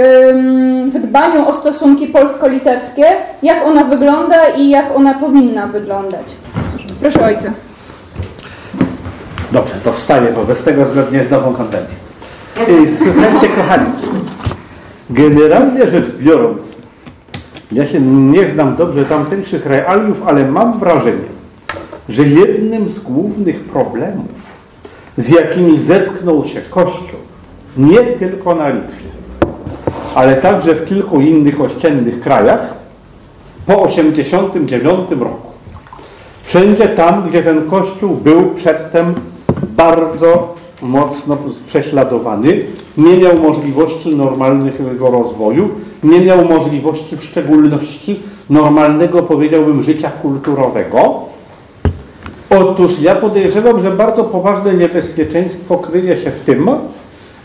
[0.92, 3.05] w dbaniu o stosunki polsko-litewskie,
[3.42, 6.33] jak ona wygląda i jak ona powinna wyglądać.
[7.00, 7.50] Proszę ojca.
[9.54, 11.98] Dobrze, to wstaję wobec tego zgodnie z nową konwencją.
[12.68, 13.90] Y, Słuchajcie, kochani,
[15.10, 16.76] generalnie rzecz biorąc,
[17.72, 21.28] ja się nie znam dobrze tamtejszych realiów, ale mam wrażenie,
[22.08, 24.54] że jednym z głównych problemów,
[25.16, 27.20] z jakimi zetknął się Kościół,
[27.76, 29.08] nie tylko na Litwie,
[30.14, 32.74] ale także w kilku innych ościennych krajach,
[33.66, 35.52] po 1989 roku.
[36.42, 39.14] Wszędzie tam, gdzie ten kościół był przedtem
[39.76, 42.64] bardzo mocno prześladowany,
[42.96, 45.68] nie miał możliwości normalnego rozwoju,
[46.02, 51.22] nie miał możliwości w szczególności normalnego, powiedziałbym, życia kulturowego.
[52.50, 56.70] Otóż ja podejrzewam, że bardzo poważne niebezpieczeństwo kryje się w tym,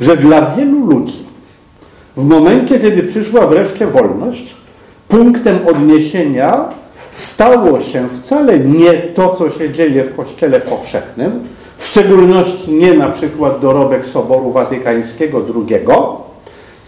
[0.01, 1.29] że dla wielu ludzi
[2.17, 4.55] w momencie, kiedy przyszła wreszcie wolność,
[5.07, 6.69] punktem odniesienia
[7.11, 11.39] stało się wcale nie to, co się dzieje w Kościele Powszechnym,
[11.79, 15.85] w szczególności nie na przykład dorobek Soboru Watykańskiego II,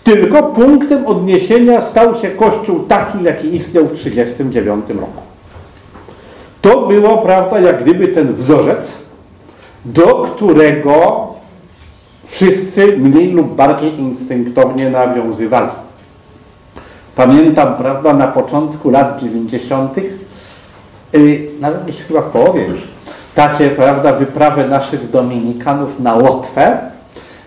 [0.04, 5.22] tylko punktem odniesienia stał się Kościół taki, jaki istniał w 1939 roku.
[6.62, 9.02] To było, prawda, jak gdyby ten wzorzec,
[9.86, 11.28] do którego
[12.26, 15.72] wszyscy mniej lub bardziej instynktownie nawiązywali.
[17.16, 19.98] Pamiętam, prawda, na początku lat 90.,
[21.14, 22.80] yy, nawet chyba w połowie już,
[23.36, 26.78] takie, prawda, wyprawę naszych Dominikanów na Łotwę,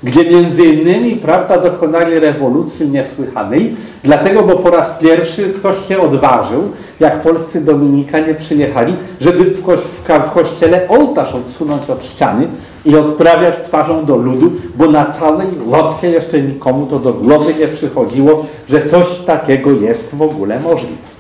[0.02, 6.62] gdzie między innymi, prawda, dokonali rewolucji niesłychanej, dlatego, bo po raz pierwszy ktoś się odważył,
[7.00, 12.48] jak polscy Dominikanie przyjechali, żeby w, ko w, w kościele ołtarz odsunąć od ściany
[12.84, 17.68] i odprawiać twarzą do ludu, bo na całej Łotwie jeszcze nikomu to do głowy nie
[17.68, 21.13] przychodziło, że coś takiego jest w ogóle możliwe.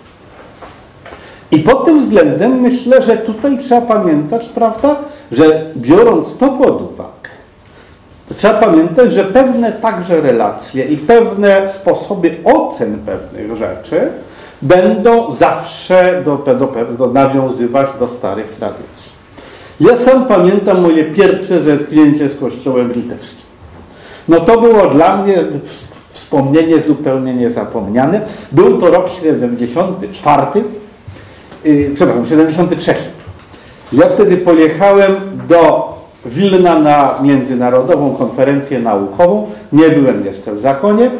[1.50, 4.96] I pod tym względem myślę, że tutaj trzeba pamiętać, prawda,
[5.32, 7.30] że biorąc to pod uwagę,
[8.36, 14.10] trzeba pamiętać, że pewne także relacje i pewne sposoby ocen pewnych rzeczy
[14.62, 19.12] będą zawsze do, do, do nawiązywać do starych tradycji.
[19.80, 23.44] Ja sam pamiętam moje pierwsze zetknięcie z Kościołem litewskim.
[24.28, 25.38] No to było dla mnie
[26.10, 28.20] wspomnienie zupełnie niezapomniane.
[28.52, 30.46] Był to rok 74,
[31.64, 32.94] yy, przepraszam, 73.
[33.92, 35.14] Ja wtedy pojechałem
[35.48, 35.94] do
[36.26, 39.50] Wilna na międzynarodową konferencję naukową.
[39.72, 41.10] Nie byłem jeszcze w zakonie.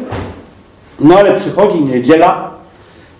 [0.99, 2.51] No ale przychodzi niedziela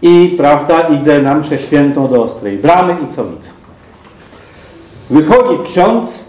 [0.01, 3.49] i prawda, idę na mszę świętą do Ostrej Bramy i co widzę?
[5.09, 6.25] Wychodzi ksiądz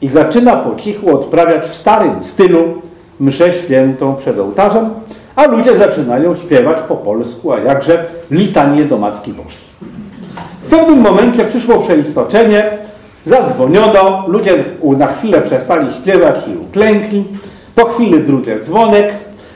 [0.00, 2.82] i zaczyna po cichu odprawiać w starym stylu
[3.20, 4.90] mszę świętą przed ołtarzem,
[5.36, 9.66] a ludzie zaczynają śpiewać po polsku, a jakże litanie do Matki Bożej.
[10.66, 12.64] W pewnym momencie przyszło przeistoczenie,
[13.24, 14.64] zadzwoniono, ludzie
[14.98, 17.24] na chwilę przestali śpiewać i uklękli.
[17.74, 19.12] Po chwili drugi dzwonek,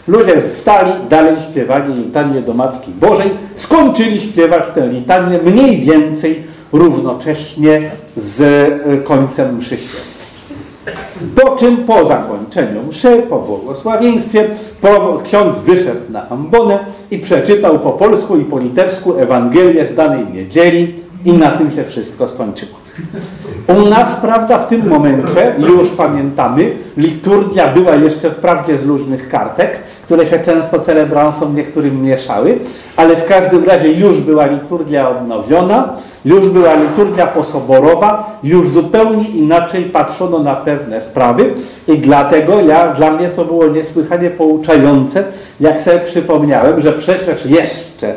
[0.09, 6.43] ludzie wstali, dalej śpiewali litanię do Matki Bożej, skończyli śpiewać tę litanię mniej więcej
[6.73, 7.81] równocześnie
[8.17, 10.20] z e, końcem mszy świętej.
[11.35, 14.49] Po czym po zakończeniu mszy, po błogosławieństwie,
[14.81, 16.79] po, ksiądz wyszedł na ambonę
[17.11, 20.95] i przeczytał po polsku i po litewsku Ewangelię z danej niedzieli
[21.25, 22.73] i na tym się wszystko skończyło.
[23.67, 29.79] U nas, prawda, w tym momencie, już pamiętamy, liturgia była jeszcze wprawdzie z luźnych kartek,
[30.11, 32.59] które się często celebransom niektórym mieszały,
[32.97, 35.89] ale w każdym razie już była liturgia odnowiona,
[36.25, 41.55] już była liturgia posoborowa, już zupełnie inaczej patrzono na pewne sprawy
[41.89, 45.25] i dlatego ja, dla mnie to było niesłychanie pouczające,
[45.61, 48.15] jak sobie przypomniałem, że przecież jeszcze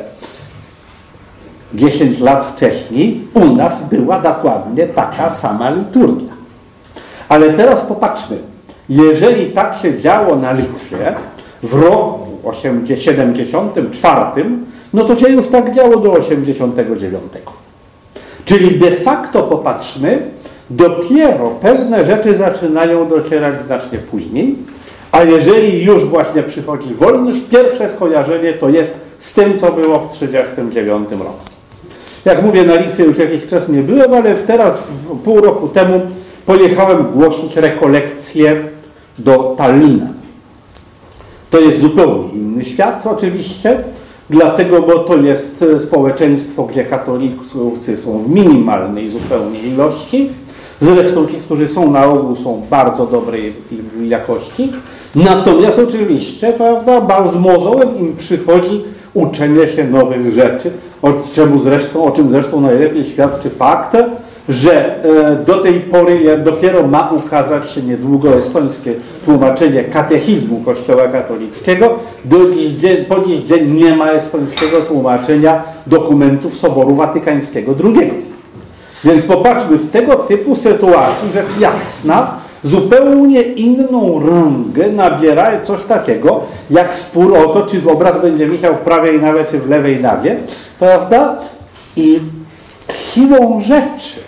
[1.74, 6.34] 10 lat wcześniej u nas była dokładnie taka sama liturgia.
[7.30, 8.38] Ale teraz popatrzmy,
[8.90, 11.16] jeżeli tak się działo na Litwie
[11.64, 14.46] w roku 74,
[14.94, 17.24] no to się już tak działo do 89.
[18.46, 20.22] Czyli de facto popatrzmy,
[20.70, 24.56] dopiero pewne rzeczy zaczynają docierać znacznie później,
[25.12, 30.12] a jeżeli już właśnie przychodzi wolność, pierwsze skojarzenie to jest z tym, co było w
[30.12, 31.44] 1939 roku.
[32.26, 34.84] Jak mówię, na Litwie już jakiś czas nie byłem, ale teraz,
[35.24, 36.02] pół roku temu,
[36.46, 38.56] pojechałem głosić rekolekcje
[39.20, 40.23] do Tallina.
[41.54, 43.78] To jest zupełnie inny świat oczywiście,
[44.30, 50.30] dlatego, bo to jest społeczeństwo, gdzie katolicy są w minimalnej zupełnie ilości.
[50.82, 53.54] Zresztą ci, którzy są na ogół, są bardzo dobrej
[54.08, 54.72] jakości.
[55.16, 58.84] Natomiast oczywiście, prawda, z mozołem im przychodzi
[59.14, 63.98] uczenie się nowych rzeczy, o, czemu zresztą, o czym zresztą najlepiej świadczy fakt,
[64.50, 68.94] że e, do tej pory dopiero ma ukazać się niedługo estońskie
[69.26, 72.00] tłumaczenie katechizmu Kościoła katolickiego.
[72.26, 78.12] Do dziś dzień, po dziś dzień nie ma estońskiego tłumaczenia dokumentów Soboru Watykańskiego II.
[79.04, 82.32] Więc popatrzmy, w tego typu sytuacji rzecz jasna,
[82.64, 88.80] zupełnie inną rangę nabiera coś takiego, jak spór o to, czy obraz będzie wisiał w
[88.80, 90.36] prawej nawie, czy w lewej nawie,
[90.80, 91.36] prawda?
[91.96, 92.20] I
[93.14, 94.20] siłą rzeczy,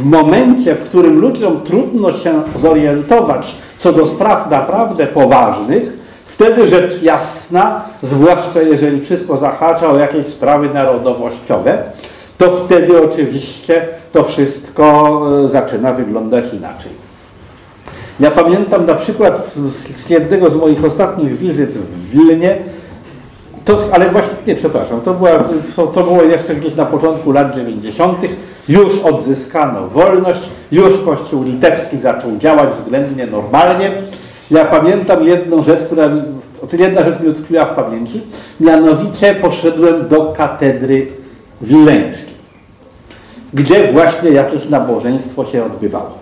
[0.00, 5.82] w momencie, w którym ludziom trudno się zorientować co do spraw naprawdę poważnych,
[6.24, 11.82] wtedy rzecz jasna, zwłaszcza jeżeli wszystko zahacza o jakieś sprawy narodowościowe,
[12.38, 16.92] to wtedy oczywiście to wszystko e, zaczyna wyglądać inaczej.
[18.20, 22.58] Ja pamiętam na przykład z, jednego z moich ostatnich wizyt w Wilnie,
[23.64, 25.30] to, ale właśnie, nie, przepraszam, to, była,
[25.94, 28.18] to było jeszcze gdzieś na początku lat 90.
[28.70, 30.40] Już odzyskano wolność,
[30.72, 33.90] już Kościół litewski zaczął działać względnie normalnie.
[34.50, 36.10] Ja pamiętam jedną rzecz, która
[36.78, 38.20] jedna rzecz mi utkwiła w pamięci,
[38.60, 41.06] mianowicie poszedłem do katedry
[41.60, 42.34] wileńskiej,
[43.54, 46.18] gdzie właśnie jakieś nabożeństwo się odbywało.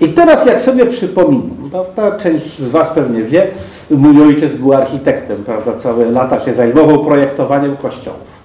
[0.00, 3.46] I teraz jak sobie przypominam, prawda, część z Was pewnie wie,
[3.90, 8.41] mój ojciec był architektem, prawda, całe lata się zajmował projektowaniem kościołów.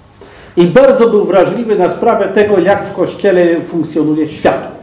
[0.57, 4.77] I bardzo był wrażliwy na sprawę tego, jak w kościele funkcjonuje światło.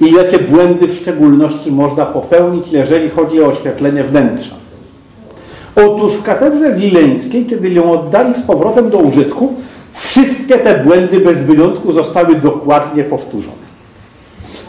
[0.00, 4.54] I jakie błędy w szczególności można popełnić, jeżeli chodzi o oświetlenie wnętrza.
[5.76, 9.54] Otóż w katedrze wileńskiej, kiedy ją oddali z powrotem do użytku,
[9.92, 13.66] wszystkie te błędy bez wyjątku zostały dokładnie powtórzone.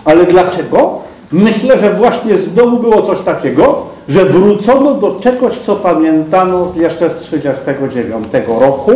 [0.06, 1.00] Ale dlaczego?
[1.32, 7.14] Myślę, że właśnie znowu było coś takiego, że wrócono do czegoś, co pamiętano jeszcze z
[7.14, 8.28] 1939
[8.60, 8.92] roku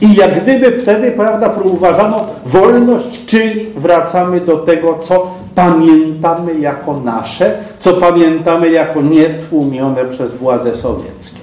[0.00, 7.54] i jak gdyby wtedy, prawda, uważano wolność, czyli wracamy do tego, co pamiętamy jako nasze,
[7.80, 11.38] co pamiętamy jako nietłumione przez władze sowieckie.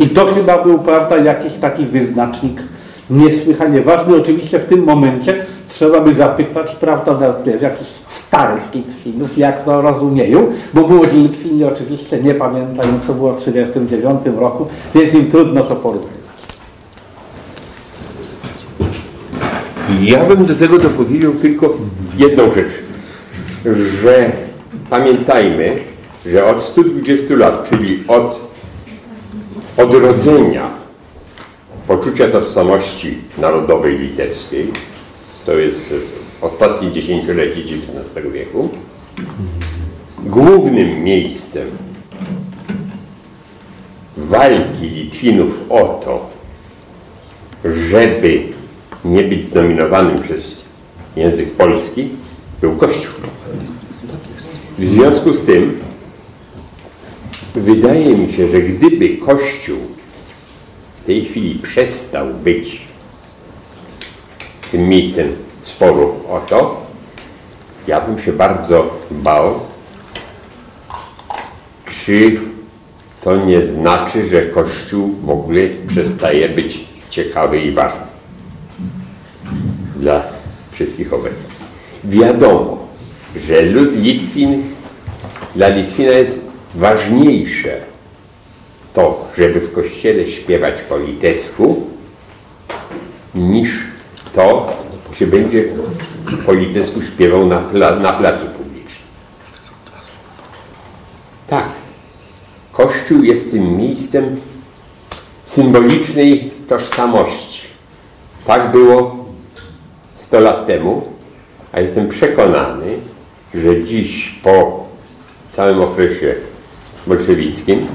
[0.00, 2.62] I to chyba był, prawda, jakiś taki wyznacznik
[3.10, 4.16] niesłychanie ważny.
[4.16, 10.88] Oczywiście w tym momencie trzeba by zapytać, na jakichś starych Litwinów, jak to rozumieją, bo
[10.88, 16.16] młodzi Litwini oczywiście nie pamiętają, co było w 1939 roku, więc im trudno to porównywać.
[20.02, 21.76] Ja bym do tego dopowiedział tylko
[22.18, 22.72] jedną rzecz,
[24.02, 24.32] że
[24.90, 25.76] pamiętajmy,
[26.26, 28.40] że od 120 lat, czyli od
[29.76, 30.70] odrodzenia
[31.86, 34.72] poczucia tożsamości narodowej litewskiej,
[35.46, 35.94] to jest
[36.40, 38.68] ostatnie dziesięciolecie XIX wieku,
[40.24, 41.68] głównym miejscem
[44.16, 46.30] walki Litwinów o to,
[47.64, 48.42] żeby
[49.04, 50.56] nie być zdominowanym przez
[51.16, 52.08] język polski,
[52.60, 53.14] był Kościół.
[54.78, 55.80] W związku z tym
[57.54, 59.78] wydaje mi się, że gdyby Kościół
[60.96, 62.85] w tej chwili przestał być
[64.76, 66.86] tym miejscem sporu o to,
[67.88, 69.60] ja bym się bardzo bał,
[71.88, 72.40] czy
[73.20, 78.06] to nie znaczy, że Kościół w ogóle przestaje być ciekawy i ważny
[79.96, 80.22] dla
[80.70, 81.56] wszystkich obecnych.
[82.04, 82.88] Wiadomo,
[83.36, 84.62] że lud Litwin,
[85.54, 87.80] dla Litwina jest ważniejsze
[88.94, 91.86] to, żeby w kościele śpiewać po litewsku,
[93.34, 93.95] niż
[94.36, 94.72] to,
[95.12, 95.64] czy będzie
[96.46, 99.08] po litewsku śpiewał na, pla, na placu publicznym.
[101.48, 101.64] Tak.
[102.72, 104.40] Kościół jest tym miejscem
[105.44, 107.62] symbolicznej tożsamości.
[108.46, 109.26] Tak było
[110.14, 111.02] 100 lat temu,
[111.72, 112.98] a jestem przekonany,
[113.54, 114.86] że dziś po
[115.50, 116.34] całym okresie
[117.06, 117.86] bolszewickim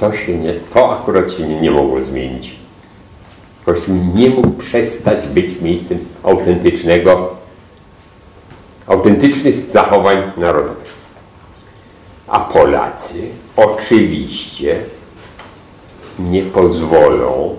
[0.00, 2.67] to się nie, to akurat się nie, nie mogło zmienić.
[3.68, 7.36] Kościół nie mógł przestać być miejscem autentycznego,
[8.86, 10.94] autentycznych zachowań narodowych.
[12.26, 13.14] A Polacy
[13.56, 14.82] oczywiście
[16.18, 17.56] nie pozwolą,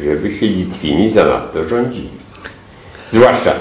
[0.00, 2.10] żeby się Litwini zanadto rządzili.
[3.10, 3.52] Zwłaszcza,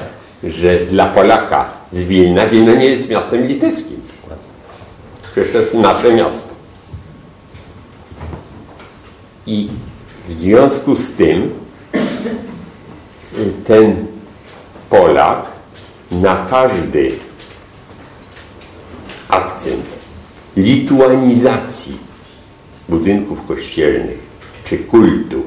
[0.44, 4.02] że dla Polaka z Wilna, Wilno nie jest miastem litewskim.
[5.32, 6.54] Przecież to jest nasze miasto.
[9.48, 9.70] I
[10.30, 11.65] w związku z tym
[13.66, 14.06] ten
[14.90, 15.46] Polak
[16.12, 17.12] na każdy
[19.30, 19.86] akcent
[20.58, 21.98] lituanizacji
[22.90, 24.20] budynków kościelnych
[24.66, 25.44] czy kultu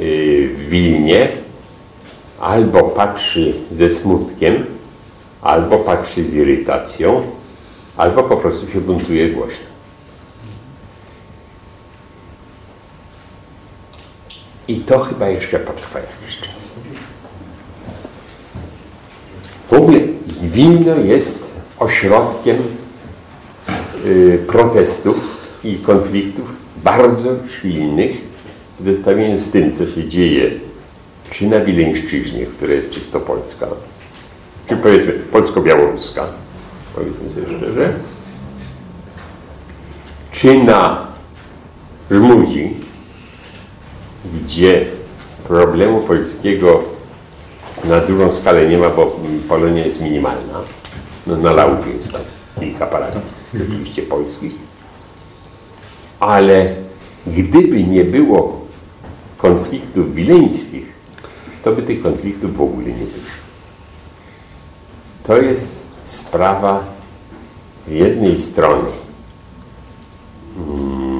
[0.00, 1.28] y, w Wilnie
[2.40, 4.66] albo patrzy ze smutkiem,
[5.42, 7.22] albo patrzy z irytacją,
[7.96, 9.66] albo po prostu się buntuje głośno.
[14.68, 16.72] I to chyba jeszcze potrwa jakiś czas.
[19.68, 20.00] W ogóle
[20.42, 22.56] Wilno jest ośrodkiem
[24.06, 25.16] y, protestów
[25.64, 26.52] i konfliktów
[26.84, 28.12] bardzo silnych
[28.78, 30.50] w zestawieniu z tym, co się dzieje
[31.30, 33.66] czy na Wileńszczyźnie, która jest czysto polska,
[34.66, 36.26] czy powiedzmy polsko-białoruska,
[36.94, 37.92] powiedzmy sobie szczerze,
[40.32, 41.08] czy na
[42.10, 42.74] Żmudzi,
[44.34, 44.86] gdzie
[45.44, 46.82] problemu polskiego
[47.84, 49.16] na dużą skalę nie ma, bo
[49.48, 50.60] Polonia jest minimalna.
[51.26, 52.20] No, na Laudzie jest tam
[52.60, 53.24] kilka parafii,
[53.54, 54.52] rzeczywiście polskich.
[56.20, 56.74] Ale
[57.26, 58.60] gdyby nie było
[59.38, 60.86] konfliktów wileńskich,
[61.64, 63.28] to by tych konfliktów w ogóle nie było.
[65.22, 66.84] To jest sprawa
[67.78, 68.90] z jednej strony
[70.56, 71.17] mm,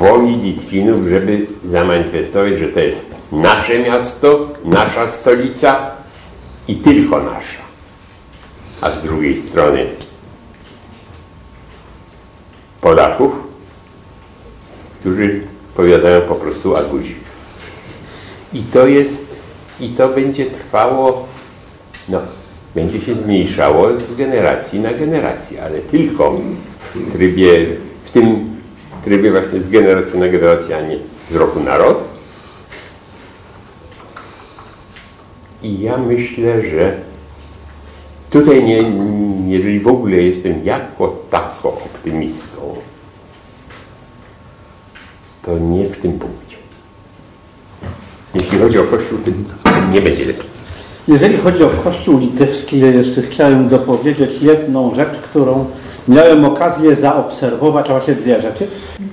[0.00, 5.90] woli Litwinów, żeby zamanifestować, że to jest nasze miasto, nasza stolica
[6.68, 7.62] i tylko nasza.
[8.80, 9.86] A z drugiej strony
[12.80, 13.32] Polaków,
[15.00, 15.40] którzy
[15.76, 17.18] powiadają po prostu a guzik.
[18.52, 19.40] I to jest,
[19.80, 21.26] i to będzie trwało,
[22.08, 22.20] no,
[22.74, 26.40] będzie się zmniejszało z generacji na generację, ale tylko
[26.78, 27.66] w trybie,
[28.04, 28.49] w tym
[29.04, 30.96] trybie właśnie z generacji na generację, a nie
[31.30, 31.98] z roku na rok.
[35.62, 36.96] I ja myślę, że
[38.30, 38.92] tutaj nie,
[39.46, 42.74] jeżeli w ogóle jestem jako tako optymistą,
[45.42, 46.56] to nie w tym punkcie.
[48.34, 49.30] Jeśli chodzi o Kościół, to
[49.92, 50.50] nie będzie lepiej.
[51.08, 55.66] Jeżeli chodzi o Kościół litewski, jeszcze chciałem dopowiedzieć jedną rzecz, którą
[56.08, 58.66] miałem okazję zaobserwować, właśnie dwie rzeczy.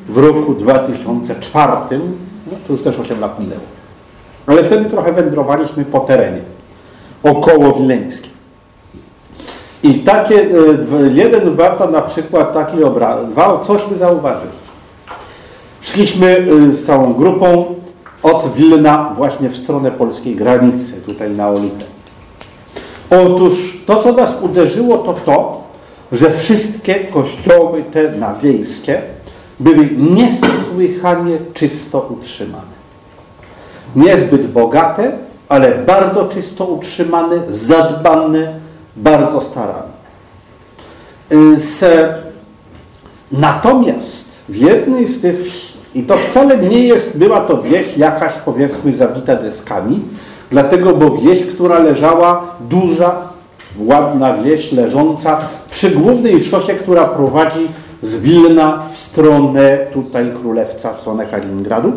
[0.10, 2.00] W roku 2004,
[2.52, 3.62] no to już też 8 lat minęło,
[4.48, 6.42] ale wtedy trochę wędrowaliśmy po terenie
[7.24, 8.32] około wileńskim.
[9.84, 10.48] I takie, e,
[11.14, 14.52] jeden warto na przykład taki obraz, dwa, cośmy zauważyli.
[15.82, 17.66] Szliśmy e, z całą grupą
[18.24, 21.86] od Wilna właśnie w stronę polskiej granicy, tutaj na Olitę.
[23.10, 25.64] Otóż to, co nas uderzyło, to to,
[26.12, 29.02] że wszystkie kościoły te nawiejskie
[29.60, 32.78] były niesłychanie czysto utrzymane.
[33.96, 35.12] Niezbyt bogate,
[35.50, 38.60] ale bardzo czysto utrzymane, zadbane,
[38.96, 39.98] bardzo starane.
[41.54, 41.86] Z,
[43.32, 48.34] natomiast w jednej z tych wsi, i to wcale nie jest, była to wieś jakaś
[48.46, 50.00] powiedzmy zabita deskami,
[50.52, 53.27] dlatego, bo wieś, która leżała, duża,
[53.80, 57.68] ładna wieś leżąca przy głównej szosie, która prowadzi
[58.02, 61.94] z Wilna w stronę tutaj Królewca, w stronę Kaliningradu.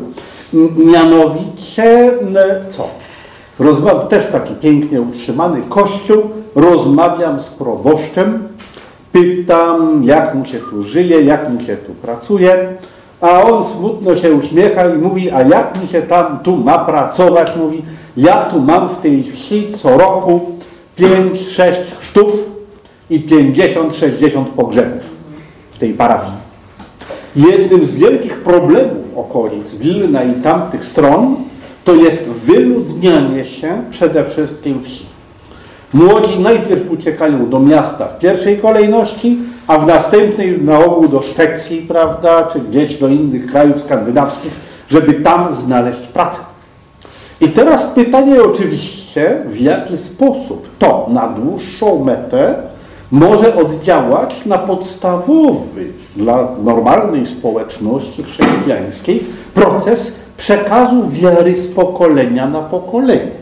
[0.76, 2.12] Mianowicie,
[2.68, 2.88] co?
[3.58, 6.22] Rozmawiam, też taki pięknie utrzymany kościół,
[6.54, 8.48] rozmawiam z proboszczem,
[9.12, 12.68] pytam, jak mu się tu żyje, jak mu się tu pracuje,
[13.20, 17.56] a on smutno się uśmiecha i mówi, a jak mi się tam tu ma pracować?
[17.56, 17.82] Mówi,
[18.16, 20.40] ja tu mam w tej wsi co roku
[21.00, 22.50] 5-6 chrztów
[23.10, 25.02] i 50-60 pogrzebów
[25.72, 26.32] w tej parafii.
[27.36, 31.36] jednym z wielkich problemów okolic Wilna i tamtych stron
[31.84, 35.06] to jest wyludnianie się przede wszystkim wsi.
[35.92, 41.82] Młodzi najpierw uciekają do miasta w pierwszej kolejności, a w następnej na ogół do Szwecji,
[41.88, 44.52] prawda, czy gdzieś do innych krajów skandynawskich,
[44.88, 46.40] żeby tam znaleźć pracę.
[47.40, 48.99] I teraz pytanie oczywiście,
[49.46, 52.54] w jaki sposób to na dłuższą metę
[53.10, 55.86] może oddziałać na podstawowy
[56.16, 63.40] dla normalnej społeczności chrześcijańskiej proces przekazu wiary z pokolenia na pokolenie.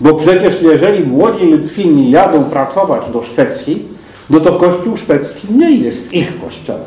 [0.00, 3.88] Bo przecież jeżeli młodzi Litwini jadą pracować do Szwecji,
[4.30, 6.82] no to Kościół szwedzki nie jest ich kościołem.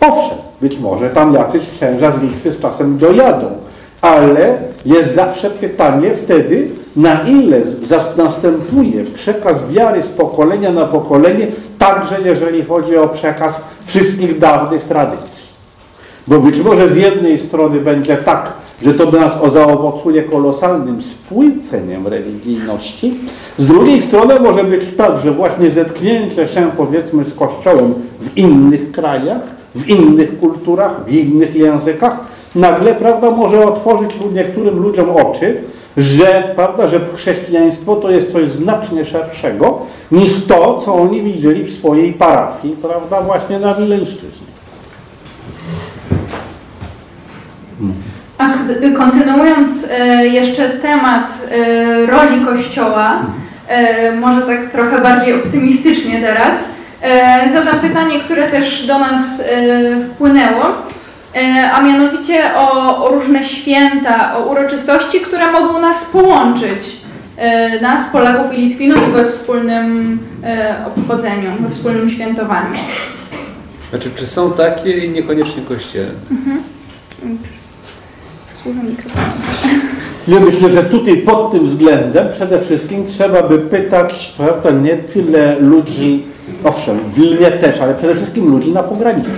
[0.00, 3.46] Owszem, być może tam jacyś księża z Litwy z czasem dojadą,
[4.02, 7.60] ale jest zawsze pytanie wtedy, na ile
[8.16, 11.46] następuje przekaz wiary z pokolenia na pokolenie,
[11.78, 15.52] także jeżeli chodzi o przekaz wszystkich dawnych tradycji.
[16.26, 23.14] Bo być może z jednej strony będzie tak, że to nas zaowocuje kolosalnym spłyceniem religijności,
[23.58, 28.92] z drugiej strony może być tak, że właśnie zetknięcie się powiedzmy z Kościołem w innych
[28.92, 29.42] krajach,
[29.74, 35.62] w innych kulturach, w innych językach, nagle prawda, może otworzyć niektórym ludziom oczy,
[35.96, 39.78] że, prawda, że chrześcijaństwo to jest coś znacznie szerszego
[40.12, 44.52] niż to, co oni widzieli w swojej parafii, prawda, właśnie na Wileńszczyźnie.
[48.38, 48.58] Ach,
[48.96, 53.22] kontynuując e, jeszcze temat e, roli Kościoła,
[53.68, 56.68] e, może tak trochę bardziej optymistycznie teraz,
[57.52, 59.42] zadam pytanie, które też do nas
[60.10, 60.64] wpłynęło,
[61.72, 67.02] a mianowicie o, o różne święta, o uroczystości, które mogą nas połączyć,
[67.82, 70.18] nas, Polaków i Litwinów we wspólnym
[70.86, 72.74] obchodzeniu, we wspólnym świętowaniu.
[73.90, 76.10] Znaczy, czy są takie i niekoniecznie kościele?
[76.30, 76.58] Mhm.
[78.62, 79.26] Słucham mikrofonu.
[80.28, 85.58] Ja myślę, że tutaj pod tym względem przede wszystkim trzeba by pytać, prawda, nie tyle
[85.58, 86.24] ludzi,
[86.64, 89.30] owszem, w Wilnie też, ale przede wszystkim ludzi na pograniczu.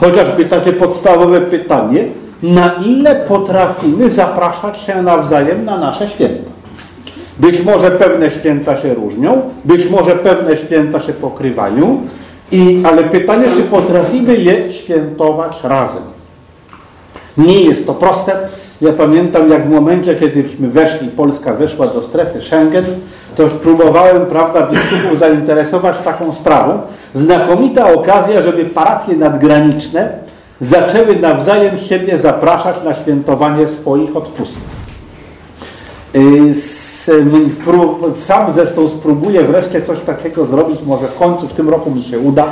[0.00, 2.04] Chociażby takie podstawowe pytanie,
[2.42, 6.50] na ile potrafimy zapraszać się nawzajem na nasze święta.
[7.38, 12.00] Być może pewne święta się różnią, być może pewne święta się pokrywają,
[12.52, 16.02] i, ale pytanie, czy potrafimy je świętować razem.
[17.36, 18.36] Nie jest to proste.
[18.80, 22.84] Ja pamiętam, jak w momencie, kiedyśmy weszli, Polska weszła do strefy Schengen,
[23.36, 26.78] to próbowałem, prawda, biskupów zainteresować taką sprawą.
[27.14, 30.12] Znakomita okazja, żeby parafie nadgraniczne
[30.60, 34.80] zaczęły nawzajem siebie zapraszać na świętowanie swoich odpustów.
[36.14, 36.54] Y,
[38.16, 42.18] sam zresztą spróbuję wreszcie coś takiego zrobić, może w końcu w tym roku mi się
[42.18, 42.48] uda,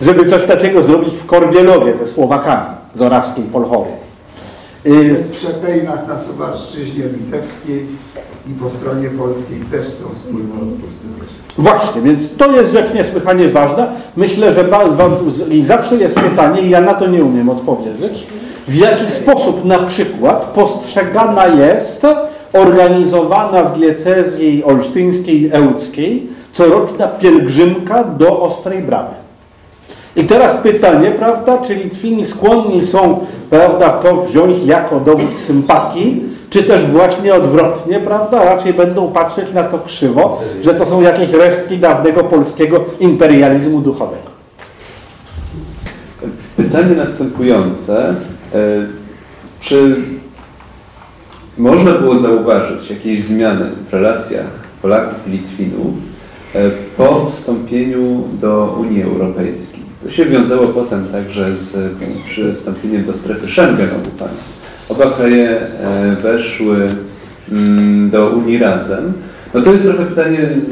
[0.00, 3.99] żeby coś takiego zrobić w Korbielowie ze Słowakami z Orawskiej Polchowy.
[4.84, 7.86] Jest w Szepejnach na Suwalszczyźnie Litewskiej
[8.46, 10.54] i po stronie polskiej też są wspólne.
[11.58, 13.88] Właśnie, więc to jest rzecz niesłychanie ważna.
[14.16, 14.64] Myślę, że
[15.64, 18.26] zawsze jest pytanie, i ja na to nie umiem odpowiedzieć,
[18.68, 22.06] w jaki sposób na przykład postrzegana jest
[22.52, 29.19] organizowana w diecezji olsztyńskiej i ełckiej coroczna pielgrzymka do Ostrej Bramy.
[30.16, 36.62] I teraz pytanie, prawda, czy Litwini skłonni są, prawda, to wziąć jako dowód sympatii, czy
[36.62, 41.78] też właśnie odwrotnie, prawda, raczej będą patrzeć na to krzywo, że to są jakieś resztki
[41.78, 44.30] dawnego polskiego imperializmu duchowego.
[46.56, 48.14] Pytanie następujące.
[48.54, 48.56] E,
[49.60, 49.96] czy
[51.58, 54.50] można było zauważyć jakieś zmiany w relacjach
[54.82, 55.94] Polaków i Litwinów
[56.54, 59.89] e, po wstąpieniu do Unii Europejskiej?
[60.02, 61.92] To się wiązało potem także z
[62.24, 64.60] przystąpieniem do strefy Schengen obu państw.
[64.88, 66.76] Oba kraje e, weszły
[67.52, 69.12] mm, do Unii razem.
[69.54, 70.62] No to jest trochę pytanie mm,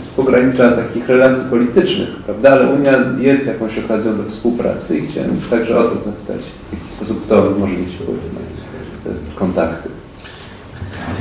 [0.00, 2.50] z pogranicza takich relacji politycznych, prawda?
[2.50, 6.92] Ale Unia jest jakąś okazją do współpracy i chciałem także o to zapytać, w jaki
[6.92, 9.88] sposób to może mieć wpływ na te kontakty.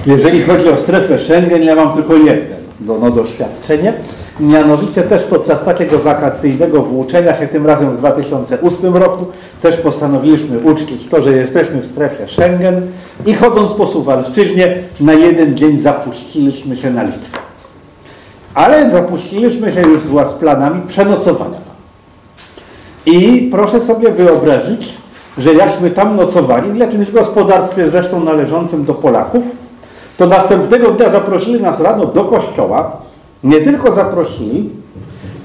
[0.06, 3.94] Jeżeli chodzi o strefę Schengen, ja mam tylko jeden do, no, doświadczenie.
[4.40, 9.26] Mianowicie też podczas takiego wakacyjnego włóczenia się, tym razem w 2008 roku,
[9.62, 12.82] też postanowiliśmy uczcić to, że jesteśmy w strefie Schengen
[13.26, 17.38] i chodząc po Suwalszczyźnie na jeden dzień zapuściliśmy się na Litwę.
[18.54, 21.76] Ale zapuściliśmy się już z planami przenocowania tam.
[23.06, 24.94] I proszę sobie wyobrazić,
[25.38, 29.44] że jakśmy tam nocowali, w jakimś gospodarstwie zresztą należącym do Polaków,
[30.18, 32.98] to następnego dnia zaprosili nas rano do kościoła,
[33.44, 34.70] nie tylko zaprosili,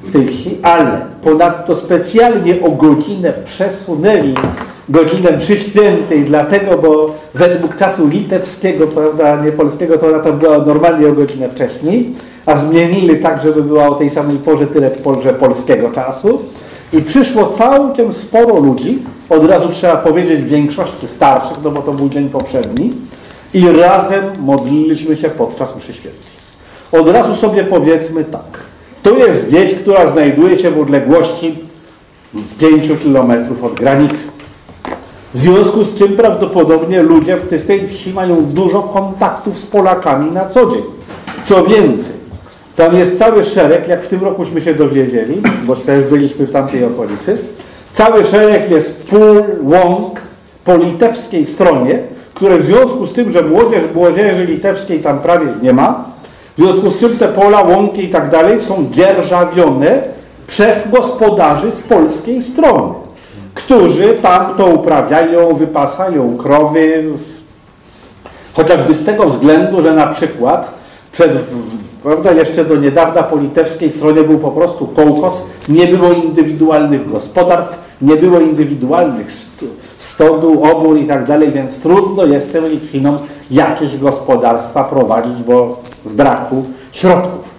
[0.05, 4.35] w tej wsi, ale ponadto specjalnie o godzinę przesunęli
[4.91, 10.59] godzinę przy świętej, dlatego, bo według czasu litewskiego, prawda, nie polskiego, to ona tam była
[10.59, 12.15] normalnie o godzinę wcześniej,
[12.47, 16.41] a zmienili tak, żeby była o tej samej porze tyle porze polskiego czasu.
[16.93, 18.99] I przyszło całkiem sporo ludzi,
[19.29, 22.91] od razu trzeba powiedzieć większości starszych, no bo to był dzień poprzedni,
[23.55, 26.31] i razem modliliśmy się podczas mszy świętej.
[26.93, 28.61] Od razu sobie powiedzmy tak.
[29.03, 31.59] To jest wieś, która znajduje się w odległości
[32.59, 34.29] 5 kilometrów od granicy.
[35.35, 40.47] W związku z czym prawdopodobnie ludzie w tej- wsi mają dużo kontaktów z Polakami na
[40.49, 40.83] co dzień.
[41.45, 42.13] Co więcej,
[42.77, 46.85] tam jest cały szereg, jak w tym rokuśmy się dowiedzieli, bo też byliśmy w tamtej
[46.85, 47.39] okolicy,
[47.93, 50.21] cały szereg jest pól, łąk
[50.65, 51.99] po litewskiej stronie,
[52.41, 56.05] które w związku z tym, że młodzież, młodzieży litewskiej tam prawie nie ma,
[56.59, 60.03] w związku z czym te pola, łąki i tak dalej są dzierżawione
[60.47, 62.95] przez gospodarzy z polskiej strony,
[63.55, 67.41] którzy tam to uprawiają, wypasają krowy, z,
[68.55, 70.75] chociażby z tego względu, że na przykład
[71.13, 71.33] przed,
[72.03, 77.79] prawda, jeszcze do niedawna po litewskiej stronie był po prostu kołkos, nie było indywidualnych gospodarstw,
[78.03, 79.33] nie było indywidualnych
[80.01, 83.17] stodół, obór i tak dalej, więc trudno jest tym Litwinom
[83.51, 87.51] jakieś gospodarstwa prowadzić, bo z braku środków.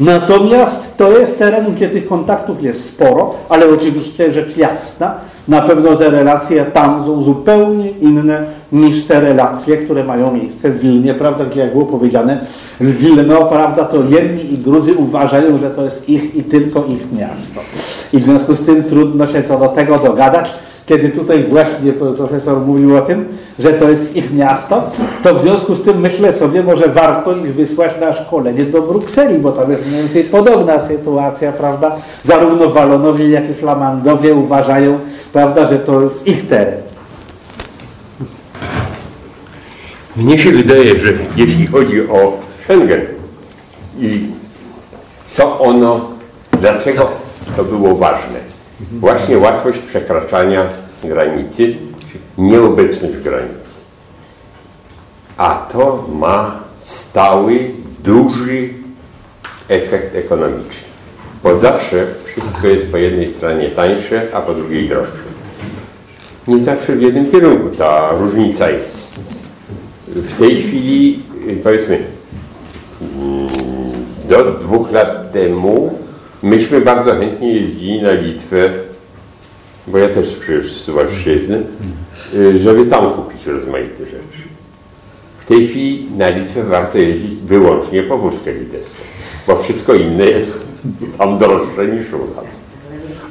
[0.00, 5.14] Natomiast to jest teren, gdzie tych kontaktów jest sporo, ale oczywiście rzecz jasna,
[5.48, 10.78] na pewno te relacje tam są zupełnie inne niż te relacje, które mają miejsce w
[10.78, 12.46] Wilnie, prawda, gdzie jak było powiedziane,
[12.80, 17.60] Wilno, prawda, to jedni i drudzy uważają, że to jest ich i tylko ich miasto.
[18.12, 20.54] I w związku z tym trudno się co do tego dogadać.
[20.86, 23.24] Kiedy tutaj właśnie profesor mówił o tym,
[23.58, 24.90] że to jest ich miasto,
[25.22, 29.38] to w związku z tym myślę sobie, może warto ich wysłać na szkolenie do Brukseli,
[29.38, 31.96] bo tam jest mniej więcej podobna sytuacja, prawda?
[32.22, 34.98] Zarówno Walonowie, jak i Flamandowie uważają,
[35.32, 36.80] prawda, że to jest ich teren.
[40.16, 43.00] Mnie się wydaje, że jeśli chodzi o Schengen
[44.00, 44.26] i
[45.26, 46.00] co ono,
[46.60, 47.08] dlaczego
[47.56, 48.55] to było ważne?
[48.80, 50.66] Właśnie łatwość przekraczania
[51.04, 51.76] granicy,
[52.38, 53.84] nieobecność granic.
[55.36, 57.70] A to ma stały,
[58.04, 58.68] duży
[59.68, 60.86] efekt ekonomiczny.
[61.42, 65.22] Bo zawsze wszystko jest po jednej stronie tańsze, a po drugiej droższe.
[66.48, 69.20] Nie zawsze w jednym kierunku ta różnica jest.
[70.08, 71.98] W tej chwili, y, powiedzmy,
[73.00, 73.48] mm,
[74.28, 75.98] do dwóch lat temu
[76.46, 78.70] myśmy bardzo chętnie jeździli na Litwę,
[79.86, 81.62] bo ja też przecież z Suwalszczyzny,
[82.34, 84.42] y, żeby tam kupić rozmaite rzeczy.
[85.40, 88.98] W tej chwili na Litwę warto jeździć wyłącznie po wódkę litewską,
[89.46, 90.68] bo wszystko inne jest
[91.18, 92.56] tam droższe niż u nas.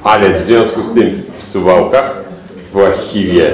[0.03, 2.24] Ale w związku z tym w Suwałkach
[2.74, 3.51] właściwie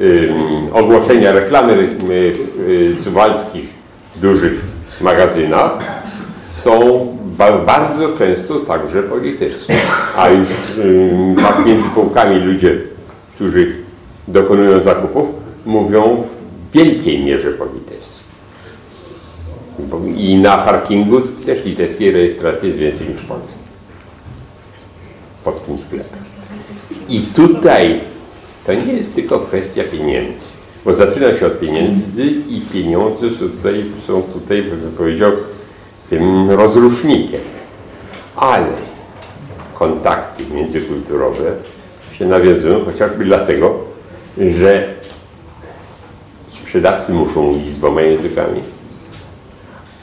[0.00, 0.34] ym,
[0.72, 3.74] ogłoszenia reklamy y, w y, suwalskich
[4.16, 4.60] dużych
[5.00, 5.78] magazynach
[6.46, 7.17] są
[7.66, 9.72] bardzo często także po litewsku.
[10.16, 10.48] A już
[11.42, 12.80] tak między półkami ludzie,
[13.34, 13.72] którzy
[14.28, 15.28] dokonują zakupów,
[15.66, 17.64] mówią w wielkiej mierze po
[20.16, 23.54] I na parkingu też litewskiej rejestracji jest więcej niż w Polsce.
[25.44, 26.18] Pod tym sklepem.
[27.08, 28.00] I tutaj
[28.66, 30.44] to nie jest tylko kwestia pieniędzy,
[30.84, 35.32] bo zaczyna się od pieniędzy i pieniądze tutaj, są tutaj bym powiedział,
[36.10, 37.40] tym rozrusznikiem.
[38.36, 38.66] Ale
[39.74, 41.52] kontakty międzykulturowe
[42.18, 43.74] się nawiązują chociażby dlatego,
[44.38, 44.94] że
[46.50, 48.62] sprzedawcy muszą mówić dwoma językami,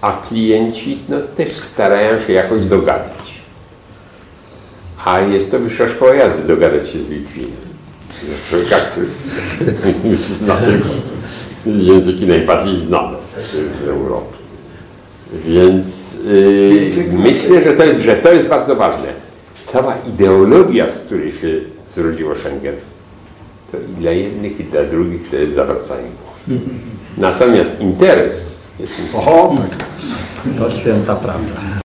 [0.02, 3.36] a klienci no, też starają się jakoś dogadać.
[5.06, 7.52] A jest to wyższa szkoła jazdy dogadać się z Litwinem.
[8.50, 9.08] Człowieka, który
[10.34, 10.90] zna tylko
[11.66, 13.18] języki najbardziej znane
[13.84, 14.35] w Europie.
[15.46, 19.14] Więc yy, myślę, że to, jest, że to jest bardzo ważne.
[19.64, 21.48] Cała ideologia, z której się
[21.96, 22.76] zrodziło Schengen,
[23.72, 26.10] to i dla jednych, i dla drugich to jest zawracanie
[26.48, 26.62] głowy.
[27.18, 29.28] Natomiast interes jest interes.
[29.28, 29.56] O,
[30.58, 31.85] to święta prawda.